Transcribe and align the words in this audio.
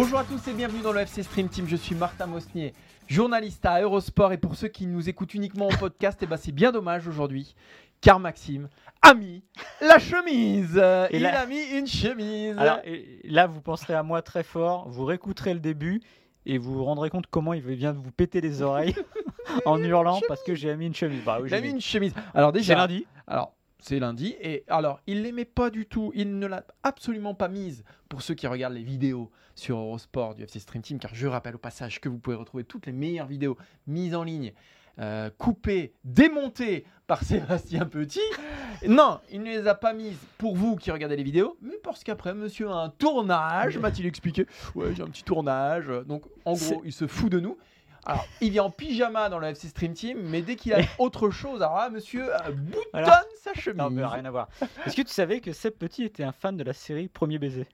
Bonjour 0.00 0.20
à 0.20 0.22
tous 0.22 0.46
et 0.46 0.52
bienvenue 0.52 0.80
dans 0.80 0.92
le 0.92 1.00
FC 1.00 1.24
Stream 1.24 1.48
Team. 1.48 1.66
Je 1.66 1.74
suis 1.74 1.96
Martin 1.96 2.28
Mosnier, 2.28 2.72
journaliste 3.08 3.66
à 3.66 3.80
Eurosport. 3.82 4.32
Et 4.32 4.38
pour 4.38 4.54
ceux 4.54 4.68
qui 4.68 4.86
nous 4.86 5.08
écoutent 5.08 5.34
uniquement 5.34 5.66
en 5.66 5.76
podcast, 5.76 6.20
eh 6.22 6.26
ben 6.26 6.36
c'est 6.36 6.52
bien 6.52 6.70
dommage 6.70 7.08
aujourd'hui. 7.08 7.56
Car 8.00 8.20
Maxime 8.20 8.68
a 9.02 9.12
mis 9.14 9.42
la 9.80 9.98
chemise. 9.98 10.80
Il 11.12 11.22
là- 11.22 11.40
a 11.40 11.46
mis 11.46 11.60
une 11.76 11.88
chemise. 11.88 12.56
Alors 12.58 12.78
et 12.84 13.18
là, 13.24 13.48
vous 13.48 13.60
penserez 13.60 13.94
à 13.94 14.04
moi 14.04 14.22
très 14.22 14.44
fort, 14.44 14.88
vous 14.88 15.04
réécouterez 15.04 15.52
le 15.52 15.58
début 15.58 16.00
et 16.46 16.58
vous 16.58 16.74
vous 16.74 16.84
rendrez 16.84 17.10
compte 17.10 17.26
comment 17.28 17.52
il 17.52 17.62
vient 17.62 17.92
de 17.92 17.98
vous 17.98 18.12
péter 18.12 18.40
les 18.40 18.62
oreilles 18.62 18.94
en 19.66 19.82
hurlant 19.82 20.20
parce 20.28 20.44
que 20.44 20.54
j'ai 20.54 20.76
mis 20.76 20.86
une 20.86 20.94
chemise. 20.94 21.24
Bah 21.24 21.38
oui, 21.42 21.48
j'ai 21.48 21.60
mis 21.60 21.70
une 21.70 21.80
chemise. 21.80 22.14
Alors 22.34 22.52
C'est 22.52 22.58
déjà, 22.58 22.76
lundi. 22.76 23.04
Alors, 23.26 23.52
c'est 23.80 23.98
lundi. 23.98 24.36
Et 24.40 24.62
alors, 24.68 25.00
il 25.08 25.22
l'aimait 25.22 25.44
pas 25.44 25.70
du 25.70 25.86
tout. 25.86 26.12
Il 26.14 26.38
ne 26.38 26.46
l'a 26.46 26.62
absolument 26.84 27.34
pas 27.34 27.48
mise 27.48 27.82
pour 28.08 28.22
ceux 28.22 28.34
qui 28.34 28.46
regardent 28.46 28.74
les 28.74 28.84
vidéos 28.84 29.32
sur 29.58 29.76
Eurosport 29.78 30.34
du 30.34 30.44
FC 30.44 30.58
Stream 30.60 30.82
Team. 30.82 30.98
Car 30.98 31.14
je 31.14 31.26
rappelle 31.26 31.54
au 31.56 31.58
passage 31.58 32.00
que 32.00 32.08
vous 32.08 32.18
pouvez 32.18 32.36
retrouver 32.36 32.64
toutes 32.64 32.86
les 32.86 32.92
meilleures 32.92 33.26
vidéos 33.26 33.56
mises 33.86 34.14
en 34.14 34.22
ligne, 34.22 34.52
euh, 34.98 35.30
coupées, 35.38 35.92
démontées 36.04 36.84
par 37.06 37.22
Sébastien 37.24 37.86
Petit. 37.86 38.20
Non, 38.86 39.20
il 39.30 39.40
ne 39.40 39.46
les 39.46 39.66
a 39.66 39.74
pas 39.74 39.92
mises 39.92 40.18
pour 40.38 40.56
vous 40.56 40.76
qui 40.76 40.90
regardez 40.90 41.16
les 41.16 41.22
vidéos, 41.22 41.56
mais 41.60 41.76
parce 41.82 42.04
qu'après, 42.04 42.34
monsieur 42.34 42.70
a 42.70 42.74
un 42.76 42.88
tournage, 42.90 43.78
m'a-t-il 43.78 44.06
expliqué. 44.06 44.46
Ouais, 44.74 44.94
j'ai 44.94 45.02
un 45.02 45.08
petit 45.08 45.24
tournage. 45.24 45.86
Donc, 46.06 46.24
en 46.44 46.54
gros, 46.54 46.82
il 46.84 46.92
se 46.92 47.06
fout 47.06 47.30
de 47.30 47.40
nous. 47.40 47.56
Alors, 48.04 48.24
il 48.40 48.50
vient 48.50 48.62
en 48.64 48.70
pyjama 48.70 49.28
dans 49.28 49.38
le 49.38 49.48
FC 49.48 49.68
Stream 49.68 49.92
Team, 49.92 50.18
mais 50.22 50.40
dès 50.40 50.56
qu'il 50.56 50.72
a 50.72 50.78
autre 50.98 51.30
chose, 51.30 51.60
alors 51.62 51.76
là, 51.76 51.90
monsieur 51.90 52.32
euh, 52.34 52.52
boutonne 52.52 52.82
Voilà. 52.92 53.24
sa 53.42 53.52
chemise. 53.54 53.76
Non, 53.78 53.90
mais 53.90 54.04
rien 54.04 54.24
à 54.24 54.30
voir. 54.30 54.48
Est-ce 54.86 54.96
que 54.96 55.02
tu 55.02 55.12
savais 55.12 55.40
que 55.40 55.52
Seb 55.52 55.74
Petit 55.74 56.04
était 56.04 56.22
un 56.24 56.32
fan 56.32 56.56
de 56.56 56.62
la 56.64 56.72
série 56.72 57.08
Premier 57.08 57.38
baiser? 57.38 57.66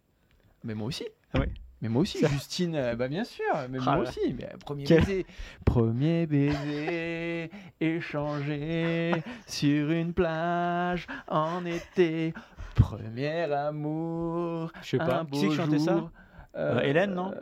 Mais 0.64 0.74
moi 0.74 0.88
aussi. 0.88 1.04
Ah 1.34 1.38
oui. 1.40 1.46
Mais 1.84 1.90
moi 1.90 2.00
aussi, 2.00 2.26
Justine, 2.26 2.76
euh, 2.76 2.94
bah 2.96 3.08
bien 3.08 3.24
sûr, 3.24 3.44
mais 3.68 3.76
Ah 3.82 3.96
moi 3.96 4.04
là. 4.04 4.08
aussi. 4.08 4.32
Mais 4.32 4.46
euh, 4.46 4.56
premier 4.56 4.84
Quel- 4.84 5.00
baiser, 5.00 5.26
premier 5.66 6.24
baiser, 6.26 7.50
échangé 7.78 9.12
sur 9.46 9.90
une 9.90 10.14
plage 10.14 11.06
en 11.28 11.62
été, 11.66 12.32
premier 12.74 13.52
amour. 13.52 14.72
Je 14.80 14.88
sais 14.88 14.96
pas. 14.96 15.26
Qui 15.30 15.50
chantait 15.52 15.78
ça? 15.78 16.10
Euh, 16.56 16.80
Hélène, 16.80 17.12
non? 17.12 17.34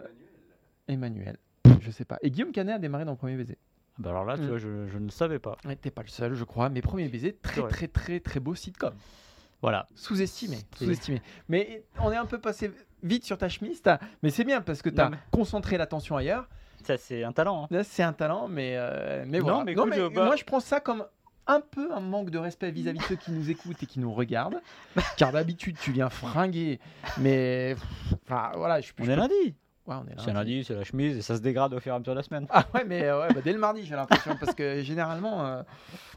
Emmanuel, 0.89 1.37
je 1.81 1.93
sais 1.93 2.05
pas. 2.05 2.19
Et 2.23 2.31
Guillaume 2.33 2.51
Canet 2.51 2.75
a 2.75 2.79
démarré 2.81 3.05
dans 3.05 3.15
Premier 3.15 3.37
baiser. 3.37 3.59
Bah 3.99 4.11
alors 4.11 4.25
là, 4.25 4.35
tu 4.37 4.43
Mm. 4.43 4.49
vois, 4.49 4.59
je, 4.59 4.89
je 4.89 4.99
ne 4.99 5.09
savais 5.11 5.39
pas. 5.39 5.57
Ouais, 5.65 5.77
T'es 5.77 5.93
pas 5.93 6.03
le 6.03 6.09
seul, 6.09 6.35
je 6.35 6.43
crois. 6.43 6.69
Mais 6.69 6.81
Premier 6.83 7.07
baiser, 7.09 7.33
très 7.35 7.63
très 7.69 7.87
très 7.87 8.19
très 8.19 8.41
beau 8.41 8.57
sitcom. 8.57 8.93
Voilà. 9.63 9.87
Sous-estimé, 9.95 10.59
sous-estimé. 10.77 11.23
Mais 11.49 11.85
on 12.01 12.11
est 12.13 12.17
un 12.17 12.27
peu 12.27 12.39
passé 12.39 12.71
vite 13.03 13.25
sur 13.25 13.39
ta 13.39 13.49
chemise, 13.49 13.81
mais 14.23 14.31
c'est 14.31 14.45
bien 14.45 14.61
parce 14.61 14.83
que 14.83 14.91
tu 14.91 15.01
as 15.01 15.05
Non, 15.05 15.11
mais- 15.13 15.19
concentré 15.31 15.79
l'attention 15.79 16.17
ailleurs. 16.17 16.49
Ça, 16.85 16.97
c'est 16.99 17.23
un 17.23 17.33
talent. 17.33 17.69
hein. 17.71 17.83
C'est 17.85 18.03
un 18.03 18.13
talent, 18.13 18.49
mais, 18.49 18.73
euh, 18.77 19.25
mais 19.27 19.39
Non, 19.39 19.45
voilà. 19.45 19.65
mais 19.65 19.73
écoute, 19.73 19.93
je- 19.95 20.09
bah- 20.09 20.25
moi, 20.25 20.37
je 20.37 20.45
prends 20.45 20.59
ça 20.61 20.81
comme 20.81 21.05
un 21.47 21.61
peu 21.61 21.93
un 21.93 22.01
manque 22.01 22.31
de 22.31 22.39
respect 22.39 22.71
vis-à-vis 22.73 22.99
de 22.99 23.05
ceux 23.05 23.17
qui 23.17 23.31
nous 23.33 23.51
écoutent 23.51 23.81
et 23.83 23.87
qui 23.87 24.01
nous 24.01 24.13
regardent. 24.13 24.61
Car 25.17 25.31
d'habitude, 25.33 25.77
tu 25.81 25.93
viens 25.93 26.11
fringuer, 26.11 26.81
mais 27.19 27.77
enfin, 28.25 28.51
voilà, 28.57 28.81
je, 28.81 28.93
On 29.01 29.05
est 29.09 29.17
lundi. 29.17 29.55
Ouais, 29.87 29.97
on 29.97 30.07
est 30.07 30.15
C'est 30.25 30.33
lundi, 30.33 30.63
c'est 30.65 30.75
la 30.75 30.85
chemise 30.85 31.17
et 31.17 31.23
ça 31.23 31.37
se 31.37 31.41
dégrade 31.41 31.75
au 31.75 31.81
fur 31.81 31.93
et 31.93 31.97
à 31.97 31.99
mesure 31.99 32.13
de 32.15 32.19
la 32.19 32.23
semaine. 32.25 32.47
Ah 32.51 32.65
ouais, 32.75 32.85
mais 32.85 33.03
euh, 33.05 33.23
ouais, 33.27 33.35
bah, 33.35 33.41
dès 33.45 33.53
le 33.53 33.59
mardi, 33.59 33.85
j'ai 33.85 33.97
l'impression, 33.97 34.37
parce 34.39 34.55
que 34.55 34.81
généralement, 34.83 35.45
euh, 35.45 35.63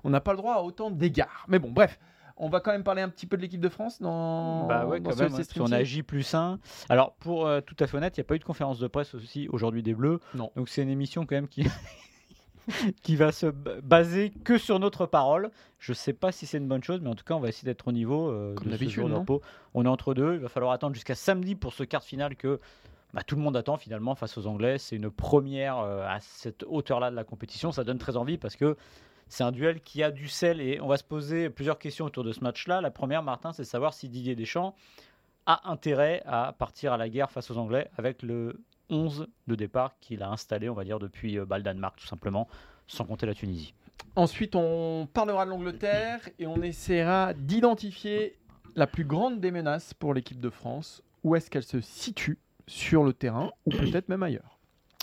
on 0.04 0.10
n'a 0.12 0.22
pas 0.22 0.32
le 0.32 0.38
droit 0.38 0.56
à 0.56 0.62
autant 0.62 0.92
d'égards. 0.92 1.46
Mais 1.48 1.58
bon, 1.58 1.72
bref, 1.72 2.00
on 2.38 2.50
va 2.50 2.60
quand 2.60 2.72
même 2.72 2.84
parler 2.84 3.02
un 3.02 3.10
petit 3.10 3.26
peu 3.26 3.38
de 3.38 3.42
l'équipe 3.42 3.62
de 3.62 3.70
France 3.70 4.02
dans. 4.02 4.68
Bah 4.68 4.86
ouais, 4.86 5.00
dans 5.00 5.10
quand 5.12 5.18
ce 5.18 5.24
même. 5.24 5.34
Ouais, 5.34 5.44
Stream 5.44 5.64
On 5.64 5.68
Team. 5.68 5.74
a 5.76 5.84
J 5.84 6.04
plus 6.04 6.34
1. 6.34 6.60
Alors, 6.90 7.14
pour 7.16 7.48
euh, 7.48 7.62
tout 7.62 7.76
à 7.80 7.88
fait 7.88 7.98
honnête, 7.98 8.18
il 8.18 8.20
n'y 8.20 8.26
a 8.26 8.28
pas 8.28 8.36
eu 8.36 8.40
de 8.40 8.44
conférence 8.44 8.80
de 8.80 8.88
presse 8.88 9.14
aussi 9.16 9.48
aujourd'hui 9.50 9.84
des 9.84 9.94
Bleus. 9.94 10.20
Non. 10.34 10.52
Donc, 10.56 10.70
c'est 10.70 10.82
une 10.84 10.90
émission 10.90 11.26
quand 11.26 11.36
même 11.36 11.48
qui. 11.48 11.66
qui 13.04 13.16
va 13.16 13.32
se 13.32 13.46
baser 13.46 14.32
que 14.44 14.58
sur 14.58 14.80
notre 14.80 15.06
parole. 15.06 15.52
Je 15.80 15.94
sais 15.94 16.14
pas 16.14 16.32
si 16.32 16.46
c'est 16.48 16.58
une 16.58 16.68
bonne 16.68 16.84
chose, 16.84 17.00
mais 17.02 17.10
en 17.10 17.16
tout 17.16 17.24
cas, 17.24 17.36
on 17.36 17.40
va 17.40 17.50
essayer 17.50 17.66
d'être 17.66 17.88
au 17.88 17.92
niveau 17.92 18.30
euh, 18.30 18.56
Comme 18.56 18.66
de 18.66 18.72
ce 18.72 18.78
d'habitude, 18.78 19.02
jour 19.02 19.08
de 19.08 19.14
non 19.14 19.20
repos. 19.20 19.42
On 19.74 19.86
est 19.86 19.90
entre 19.90 20.14
deux. 20.14 20.34
Il 20.34 20.40
va 20.40 20.50
falloir 20.50 20.72
attendre 20.72 20.96
jusqu'à 20.96 21.16
samedi 21.16 21.56
pour 21.56 21.74
ce 21.74 21.84
quart 21.84 22.02
de 22.02 22.06
finale 22.06 22.36
que 22.36 22.60
bah, 23.14 23.22
tout 23.22 23.36
le 23.36 23.42
monde 23.42 23.56
attend 23.56 23.78
finalement 23.78 24.16
face 24.16 24.38
aux 24.38 24.48
Anglais. 24.48 24.78
C'est 24.78 24.96
une 24.96 25.12
première 25.12 25.78
euh, 25.78 26.08
à 26.08 26.20
cette 26.22 26.66
hauteur-là 26.68 27.12
de 27.12 27.16
la 27.16 27.24
compétition. 27.24 27.72
Ça 27.72 27.84
donne 27.84 28.00
très 28.00 28.18
envie 28.18 28.38
parce 28.38 28.56
que 28.56 28.76
c'est 29.28 29.44
un 29.44 29.52
duel 29.52 29.82
qui 29.82 30.04
a 30.04 30.12
du 30.12 30.28
sel 30.28 30.62
et 30.62 30.80
on 30.80 30.88
va 30.88 30.98
se 30.98 31.04
poser 31.04 31.50
plusieurs 31.50 31.80
questions 31.80 32.06
autour 32.06 32.24
de 32.24 32.32
ce 32.32 32.42
match-là. 32.42 32.82
La 32.82 32.92
première, 32.92 33.24
Martin, 33.24 33.54
c'est 33.54 33.64
de 33.64 33.68
savoir 33.68 33.94
si 33.94 34.10
Didier 34.10 34.36
Deschamps 34.36 34.76
a 35.46 35.70
intérêt 35.70 36.22
à 36.26 36.54
partir 36.58 36.94
à 36.94 36.98
la 36.98 37.10
guerre 37.10 37.32
face 37.32 37.52
aux 37.52 37.58
Anglais 37.58 37.90
avec 37.98 38.24
le 38.24 38.64
11 38.90 39.28
de 39.48 39.56
départ 39.56 39.98
qu'il 40.00 40.24
a 40.24 40.30
installé, 40.30 40.70
on 40.70 40.74
va 40.74 40.84
dire, 40.84 41.00
depuis 41.00 41.38
euh, 41.38 41.46
bah, 41.46 41.58
le 41.58 41.64
Danemark, 41.64 41.98
tout 42.00 42.08
simplement, 42.08 42.48
sans 42.88 43.06
compter 43.06 43.26
la 43.26 43.34
Tunisie. 43.34 43.74
Ensuite, 44.16 44.56
on 44.56 45.08
parlera 45.12 45.46
de 45.46 45.50
l'Angleterre 45.50 46.28
et 46.40 46.48
on 46.48 46.62
essaiera 46.62 47.34
d'identifier 47.34 48.38
la 48.76 48.88
plus 48.88 49.06
grande 49.06 49.40
des 49.40 49.52
menaces 49.52 49.94
pour 49.94 50.14
l'équipe 50.14 50.40
de 50.40 50.50
France. 50.50 51.02
Où 51.24 51.36
est-ce 51.36 51.50
qu'elle 51.50 51.64
se 51.64 51.82
situe 51.82 52.38
sur 52.68 53.04
le 53.04 53.14
terrain 53.14 53.52
ou 53.66 53.72
peut-être 53.72 54.10
même 54.10 54.24
ailleurs? 54.24 54.55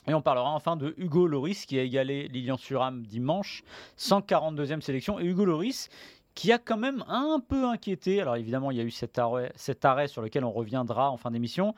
Et 0.06 0.14
on 0.14 0.22
parlera 0.22 0.50
enfin 0.50 0.76
de 0.76 0.94
Hugo 0.98 1.26
Loris 1.26 1.64
qui 1.66 1.78
a 1.78 1.82
égalé 1.82 2.28
Lilian 2.28 2.56
Thuram 2.56 3.06
dimanche, 3.06 3.62
142e 3.98 4.80
sélection. 4.80 5.20
Et 5.20 5.24
Hugo 5.24 5.44
Loris 5.44 5.88
qui 6.34 6.50
a 6.50 6.58
quand 6.58 6.76
même 6.76 7.04
un 7.08 7.40
peu 7.40 7.66
inquiété. 7.66 8.20
Alors 8.20 8.36
évidemment, 8.36 8.70
il 8.70 8.78
y 8.78 8.80
a 8.80 8.84
eu 8.84 8.90
cet 8.90 9.18
arrêt, 9.18 9.52
cet 9.54 9.84
arrêt 9.84 10.08
sur 10.08 10.22
lequel 10.22 10.44
on 10.44 10.50
reviendra 10.50 11.10
en 11.10 11.16
fin 11.16 11.30
d'émission. 11.30 11.74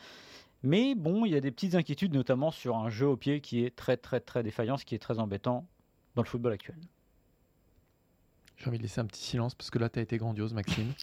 Mais 0.63 0.95
bon, 0.95 1.27
il 1.27 1.33
y 1.33 1.37
a 1.37 1.41
des 1.41 1.51
petites 1.51 1.75
inquiétudes, 1.75 2.15
notamment 2.15 2.51
sur 2.51 2.77
un 2.77 2.89
jeu 2.89 3.07
au 3.07 3.17
pied 3.17 3.41
qui 3.41 3.65
est 3.65 3.75
très 3.75 3.97
très 3.97 4.21
très 4.21 4.43
défaillant, 4.43 4.79
ce 4.79 4.85
qui 4.85 4.95
est 4.95 4.99
très 4.99 5.19
embêtant 5.19 5.67
dans 6.15 6.23
le 6.23 6.29
football 6.29 6.53
actuel. 6.53 6.79
J'ai 8.57 8.69
envie 8.69 8.79
de 8.79 8.83
laisser 8.83 9.01
un 9.01 9.07
petit 9.07 9.23
silence 9.23 9.55
parce 9.55 9.69
que 9.69 9.79
là, 9.79 9.91
tu 9.91 9.99
as 9.99 10.03
été 10.03 10.17
grandiose, 10.17 10.55
Maxime. 10.55 10.95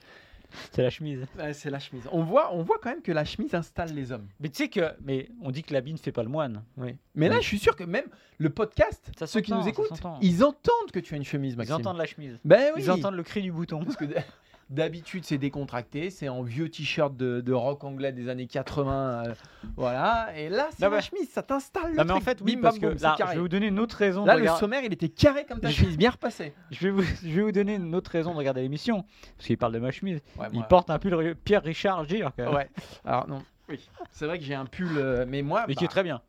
C'est 0.72 0.82
la 0.84 0.90
chemise. 0.90 1.26
c'est 1.54 1.70
la 1.70 1.80
chemise. 1.80 2.08
On 2.12 2.24
voit, 2.24 2.54
on 2.54 2.64
voit 2.64 2.78
quand 2.82 2.90
même 2.90 3.02
que 3.02 3.12
la 3.12 3.26
chemise 3.26 3.54
installe 3.56 3.94
les 3.94 4.12
hommes. 4.12 4.28
Mais 4.40 4.50
tu 4.50 4.58
sais 4.64 4.70
que, 4.70 4.94
mais 5.04 5.30
on 5.42 5.52
dit 5.52 5.64
que 5.64 5.74
l'habit 5.74 5.94
ne 5.94 5.98
fait 5.98 6.12
pas 6.12 6.24
le 6.24 6.30
moine. 6.30 6.64
Oui. 6.78 6.96
Mais 7.16 7.30
là, 7.30 7.40
je 7.40 7.46
suis 7.48 7.60
sûr 7.60 7.76
que 7.76 7.84
même 7.84 8.06
le 8.38 8.50
podcast, 8.50 9.12
Ça 9.18 9.28
ceux 9.28 9.42
qui 9.42 9.54
nous 9.54 9.68
écoutent, 9.68 9.90
ils 10.22 10.44
entendent 10.44 10.92
que 10.94 11.00
tu 11.00 11.14
as 11.14 11.18
une 11.18 11.24
chemise, 11.24 11.54
Ils 11.54 11.58
Maxime. 11.58 11.76
entendent 11.76 11.98
la 11.98 12.06
chemise. 12.06 12.40
Ben 12.46 12.72
oui. 12.76 12.84
Ils 12.84 12.92
entendent 12.92 13.16
le 13.16 13.24
cri 13.24 13.42
du 13.42 13.52
bouton. 13.52 13.84
Parce 13.84 13.96
que 13.98 14.06
d'habitude, 14.72 15.24
c'est 15.26 15.38
décontracté, 15.38 16.10
c'est 16.10 16.30
en 16.30 16.42
vieux 16.42 16.70
t-shirt 16.70 17.16
de, 17.16 17.42
de 17.42 17.54
rock 17.54 17.84
anglais 17.84 18.12
des 18.12 18.30
années 18.30 18.48
80. 18.48 19.24
euh, 19.28 19.34
voilà. 19.76 20.30
Et 20.36 20.50
là, 20.50 20.70
c'est 20.78 20.90
la 20.90 21.02
chemise, 21.02 21.30
ça 21.30 21.44
t'installe 21.44 21.92
le 21.92 21.98
Non 21.98 22.06
mais 22.06 22.12
en 22.14 22.20
fait, 22.22 22.40
oui, 22.42 22.58
parce 22.58 22.80
que 22.80 22.88
là, 22.88 23.16
je 23.20 23.26
vais 23.34 23.38
vous 23.40 23.48
donner 23.48 23.68
une 23.68 23.80
autre 23.80 23.98
raison. 23.98 24.26
Là, 24.26 24.34
de 24.34 24.38
le 24.40 24.44
regarder- 24.44 24.60
sommaire, 24.60 24.82
il 24.84 24.94
était 24.94 25.10
carré 25.10 25.46
comme 25.46 25.60
ta 25.60 25.70
Je- 25.70 25.76
chemise, 25.82 25.98
bien 25.98 26.10
repassé. 26.10 26.54
Je 26.72 26.80
vais, 26.88 26.90
vous, 26.90 27.04
je 27.04 27.30
vais 27.30 27.42
vous 27.44 27.52
donner 27.52 27.76
une 27.76 27.94
autre 27.94 28.10
raison 28.12 28.32
de 28.32 28.38
regarder 28.38 28.62
l'émission. 28.62 29.04
Parce 29.38 29.48
qu'il 29.48 29.58
parle 29.58 29.74
de 29.74 29.80
ma 29.80 29.92
chemise. 29.92 30.22
Ouais, 30.38 30.48
Il 30.52 30.60
moi- 30.60 30.68
porte 30.68 30.90
un 30.90 30.98
pull 31.00 31.36
Pierre 31.44 31.64
Richard 31.64 32.06
Gire. 32.08 32.32
Ouais. 32.38 32.70
Alors, 33.06 33.28
non. 33.28 33.44
Oui. 33.70 33.80
C'est 34.12 34.26
vrai 34.26 34.40
que 34.40 34.46
j'ai 34.46 34.56
un 34.56 34.66
pull, 34.66 34.98
euh, 34.98 35.26
mais 35.28 35.42
moi. 35.42 35.66
Mais 35.68 35.76
qui 35.76 35.84
est 35.84 35.88
bah, 35.88 35.92
très 35.92 36.04
bien. 36.04 36.22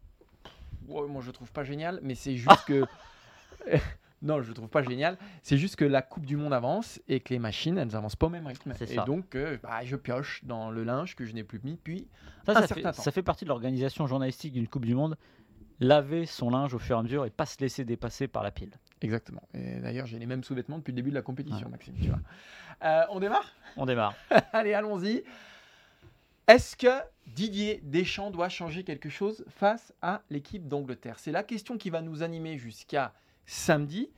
Ouais, 0.89 1.07
moi 1.09 1.23
je 1.23 1.29
le 1.29 1.33
trouve 1.33 1.51
pas 1.53 1.63
génial, 1.65 2.01
mais 2.03 2.15
c'est 2.17 2.37
juste 2.37 2.65
que. 2.67 2.85
Non, 4.23 4.41
je 4.41 4.49
le 4.49 4.55
trouve 4.55 4.69
pas 4.69 4.83
génial. 4.83 5.19
C'est 5.43 5.59
juste 5.59 5.77
que 5.77 5.85
la 5.85 6.01
Coupe 6.01 6.25
du 6.27 6.37
Monde 6.37 6.53
avance 6.55 7.01
et 7.09 7.21
que 7.21 7.35
les 7.35 7.39
machines, 7.39 7.77
elles 7.77 7.95
avancent 7.97 8.17
pas 8.17 8.27
au 8.27 8.31
même 8.31 8.47
rythme. 8.47 8.73
C'est 8.77 8.91
Et 8.91 8.95
ça. 8.95 9.05
donc, 9.05 9.35
euh, 9.35 9.59
bah, 9.63 9.81
je 9.85 9.97
pioche 9.97 10.45
dans 10.45 10.71
le 10.71 10.85
linge 10.85 11.17
que 11.17 11.25
je 11.25 11.33
n'ai 11.33 11.45
plus 11.45 11.61
mis 11.65 11.73
depuis. 11.75 12.07
Ça, 12.47 12.53
un 12.53 12.55
ça, 12.55 12.61
certain 12.69 12.75
fait, 12.75 12.83
temps. 12.97 13.03
ça 13.03 13.11
fait 13.11 13.23
partie 13.23 13.45
de 13.45 13.49
l'organisation 13.51 14.07
journalistique 14.07 14.53
d'une 14.53 14.69
Coupe 14.69 14.85
du 14.87 14.95
Monde. 14.95 15.17
Laver 15.81 16.27
son 16.27 16.51
linge 16.51 16.75
au 16.75 16.79
fur 16.79 16.97
et 16.97 16.99
à 17.01 17.03
mesure 17.03 17.25
et 17.27 17.31
pas 17.31 17.47
se 17.47 17.59
laisser 17.61 17.85
dépasser 17.85 18.29
par 18.29 18.45
la 18.45 18.53
pile. 18.53 18.71
Exactement. 19.01 19.43
Et 19.53 19.81
d'ailleurs, 19.81 20.07
j'ai 20.07 20.19
les 20.21 20.27
mêmes 20.27 20.45
sous-vêtements 20.45 20.79
depuis 20.79 20.93
le 20.93 20.97
début 20.97 21.11
de 21.11 21.17
la 21.17 21.23
compétition, 21.23 21.67
Ouais. 21.67 21.73
Maxime. 21.73 21.95
Tu 22.01 22.09
vois. 22.09 22.21
Euh, 22.85 23.03
on 23.11 23.19
démarre? 23.19 23.53
On 23.77 23.85
démarre. 23.87 24.15
Allez, 24.53 24.75
allons-y. 24.75 25.25
Est-ce 26.47 26.77
que 26.77 26.89
Didier 27.27 27.81
Deschamps 27.85 28.31
doit 28.31 28.49
changer 28.49 28.85
quelque 28.85 29.09
chose 29.09 29.45
face 29.49 29.93
à 30.03 30.23
l'équipe 30.31 30.69
d'Angleterre? 30.69 31.19
C'est 31.19 31.33
la 31.33 31.43
question 31.43 31.79
qui 31.79 31.91
va 31.91 32.01
nous 32.03 32.23
animer 32.23 32.59
jusqu'à 32.59 33.13
samedi, 33.47 34.11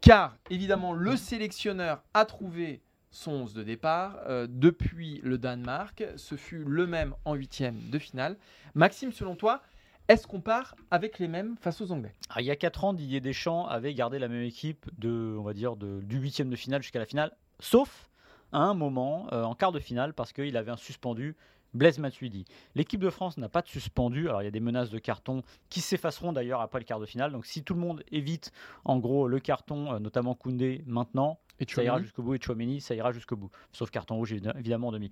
car 0.00 0.36
évidemment 0.50 0.92
le 0.92 1.16
sélectionneur 1.16 2.02
a 2.14 2.24
trouvé 2.24 2.82
son 3.10 3.32
11 3.32 3.54
de 3.54 3.62
départ 3.62 4.18
euh, 4.26 4.46
depuis 4.48 5.20
le 5.24 5.38
Danemark. 5.38 6.04
Ce 6.16 6.34
fut 6.36 6.62
le 6.64 6.86
même 6.86 7.14
en 7.24 7.34
huitième 7.34 7.78
de 7.90 7.98
finale. 7.98 8.36
Maxime, 8.74 9.12
selon 9.12 9.34
toi, 9.34 9.62
est-ce 10.08 10.26
qu'on 10.26 10.40
part 10.40 10.74
avec 10.90 11.18
les 11.18 11.28
mêmes 11.28 11.56
face 11.60 11.80
aux 11.80 11.90
Anglais? 11.92 12.14
Ah, 12.30 12.40
il 12.40 12.46
y 12.46 12.50
a 12.50 12.56
4 12.56 12.84
ans, 12.84 12.92
Didier 12.94 13.20
Deschamps 13.20 13.66
avait 13.66 13.94
gardé 13.94 14.18
la 14.18 14.28
même 14.28 14.42
équipe 14.42 14.86
de, 14.98 15.36
on 15.38 15.42
va 15.42 15.52
dire, 15.54 15.76
de- 15.76 16.00
du 16.02 16.18
huitième 16.18 16.50
de 16.50 16.56
finale 16.56 16.82
jusqu'à 16.82 16.98
la 16.98 17.06
finale, 17.06 17.34
sauf 17.60 18.08
à 18.52 18.58
un 18.58 18.74
moment 18.74 19.26
euh, 19.32 19.42
en 19.42 19.54
quart 19.54 19.72
de 19.72 19.80
finale 19.80 20.14
parce 20.14 20.32
qu'il 20.32 20.56
avait 20.56 20.70
un 20.70 20.76
suspendu. 20.78 21.36
Blaise 21.74 21.98
Matuidi. 21.98 22.44
L'équipe 22.74 23.00
de 23.00 23.10
France 23.10 23.36
n'a 23.38 23.48
pas 23.48 23.62
de 23.62 23.68
suspendu. 23.68 24.28
Alors 24.28 24.42
il 24.42 24.46
y 24.46 24.48
a 24.48 24.50
des 24.52 24.60
menaces 24.60 24.90
de 24.90 24.98
carton 24.98 25.42
qui 25.68 25.80
s'effaceront 25.80 26.32
d'ailleurs 26.32 26.60
après 26.60 26.78
le 26.78 26.84
quart 26.84 27.00
de 27.00 27.06
finale. 27.06 27.32
Donc 27.32 27.46
si 27.46 27.62
tout 27.62 27.74
le 27.74 27.80
monde 27.80 28.02
évite 28.10 28.52
en 28.84 28.98
gros 28.98 29.28
le 29.28 29.38
carton, 29.40 29.92
euh, 29.92 29.98
notamment 29.98 30.34
Koundé 30.34 30.82
maintenant, 30.86 31.38
Et 31.60 31.66
ça 31.68 31.82
ira 31.82 31.96
jusqu'au 32.02 32.22
bout 32.22 32.34
et 32.34 32.40
Chouameni, 32.40 32.80
ça 32.80 32.94
ira 32.94 33.12
jusqu'au 33.12 33.36
bout. 33.36 33.50
Sauf 33.72 33.90
carton 33.90 34.16
rouge 34.16 34.32
évi- 34.32 34.56
évidemment 34.58 34.88
en 34.88 34.92
demi. 34.92 35.10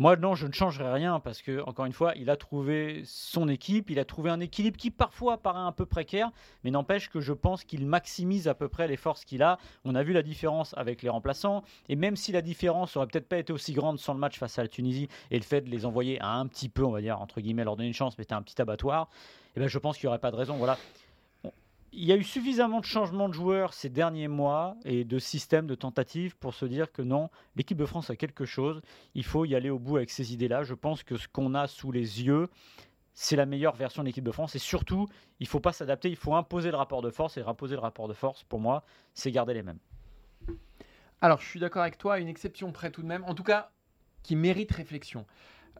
Moi 0.00 0.16
non, 0.16 0.34
je 0.34 0.48
ne 0.48 0.52
changerai 0.52 0.92
rien 0.92 1.20
parce 1.20 1.40
que 1.40 1.62
encore 1.68 1.84
une 1.84 1.92
fois, 1.92 2.14
il 2.16 2.28
a 2.28 2.36
trouvé 2.36 3.02
son 3.04 3.48
équipe, 3.48 3.90
il 3.90 4.00
a 4.00 4.04
trouvé 4.04 4.28
un 4.28 4.40
équilibre 4.40 4.76
qui 4.76 4.90
parfois 4.90 5.38
paraît 5.38 5.60
un 5.60 5.70
peu 5.70 5.86
précaire, 5.86 6.32
mais 6.64 6.72
n'empêche 6.72 7.08
que 7.08 7.20
je 7.20 7.32
pense 7.32 7.62
qu'il 7.62 7.86
maximise 7.86 8.48
à 8.48 8.54
peu 8.54 8.68
près 8.68 8.88
les 8.88 8.96
forces 8.96 9.24
qu'il 9.24 9.44
a. 9.44 9.56
On 9.84 9.94
a 9.94 10.02
vu 10.02 10.12
la 10.12 10.22
différence 10.22 10.74
avec 10.76 11.02
les 11.02 11.10
remplaçants 11.10 11.62
et 11.88 11.94
même 11.94 12.16
si 12.16 12.32
la 12.32 12.42
différence 12.42 12.96
aurait 12.96 13.06
peut-être 13.06 13.28
pas 13.28 13.38
été 13.38 13.52
aussi 13.52 13.72
grande 13.72 14.00
sans 14.00 14.14
le 14.14 14.18
match 14.18 14.36
face 14.36 14.58
à 14.58 14.62
la 14.62 14.68
Tunisie 14.68 15.08
et 15.30 15.36
le 15.36 15.44
fait 15.44 15.60
de 15.60 15.70
les 15.70 15.86
envoyer 15.86 16.20
à 16.20 16.32
un 16.32 16.48
petit 16.48 16.68
peu, 16.68 16.84
on 16.84 16.90
va 16.90 17.00
dire 17.00 17.20
entre 17.20 17.40
guillemets, 17.40 17.62
leur 17.62 17.76
donner 17.76 17.86
une 17.86 17.94
chance, 17.94 18.18
mais 18.18 18.24
c'était 18.24 18.34
un 18.34 18.42
petit 18.42 18.60
abattoir, 18.60 19.08
et 19.54 19.60
ben 19.60 19.68
je 19.68 19.78
pense 19.78 19.96
qu'il 19.96 20.06
n'y 20.06 20.08
aurait 20.08 20.18
pas 20.18 20.32
de 20.32 20.36
raison. 20.36 20.56
Voilà. 20.56 20.76
Il 21.96 22.04
y 22.04 22.12
a 22.12 22.16
eu 22.16 22.24
suffisamment 22.24 22.80
de 22.80 22.84
changements 22.84 23.28
de 23.28 23.34
joueurs 23.34 23.72
ces 23.72 23.88
derniers 23.88 24.26
mois 24.26 24.76
et 24.84 25.04
de 25.04 25.20
systèmes, 25.20 25.68
de 25.68 25.76
tentatives 25.76 26.36
pour 26.36 26.52
se 26.52 26.66
dire 26.66 26.90
que 26.90 27.02
non, 27.02 27.30
l'équipe 27.54 27.78
de 27.78 27.86
France 27.86 28.10
a 28.10 28.16
quelque 28.16 28.44
chose. 28.44 28.82
Il 29.14 29.24
faut 29.24 29.44
y 29.44 29.54
aller 29.54 29.70
au 29.70 29.78
bout 29.78 29.98
avec 29.98 30.10
ces 30.10 30.32
idées-là. 30.32 30.64
Je 30.64 30.74
pense 30.74 31.04
que 31.04 31.16
ce 31.16 31.28
qu'on 31.28 31.54
a 31.54 31.68
sous 31.68 31.92
les 31.92 32.24
yeux, 32.24 32.48
c'est 33.12 33.36
la 33.36 33.46
meilleure 33.46 33.76
version 33.76 34.02
de 34.02 34.08
l'équipe 34.08 34.24
de 34.24 34.32
France. 34.32 34.56
Et 34.56 34.58
surtout, 34.58 35.06
il 35.38 35.44
ne 35.44 35.48
faut 35.48 35.60
pas 35.60 35.72
s'adapter, 35.72 36.10
il 36.10 36.16
faut 36.16 36.34
imposer 36.34 36.72
le 36.72 36.76
rapport 36.76 37.00
de 37.00 37.10
force. 37.10 37.36
Et 37.36 37.42
imposer 37.42 37.76
le 37.76 37.80
rapport 37.80 38.08
de 38.08 38.14
force, 38.14 38.42
pour 38.42 38.58
moi, 38.58 38.82
c'est 39.12 39.30
garder 39.30 39.54
les 39.54 39.62
mêmes. 39.62 39.78
Alors, 41.20 41.40
je 41.40 41.46
suis 41.46 41.60
d'accord 41.60 41.82
avec 41.82 41.96
toi, 41.96 42.18
une 42.18 42.28
exception 42.28 42.72
près 42.72 42.90
tout 42.90 43.02
de 43.02 43.06
même, 43.06 43.22
en 43.22 43.36
tout 43.36 43.44
cas, 43.44 43.70
qui 44.24 44.34
mérite 44.34 44.72
réflexion. 44.72 45.26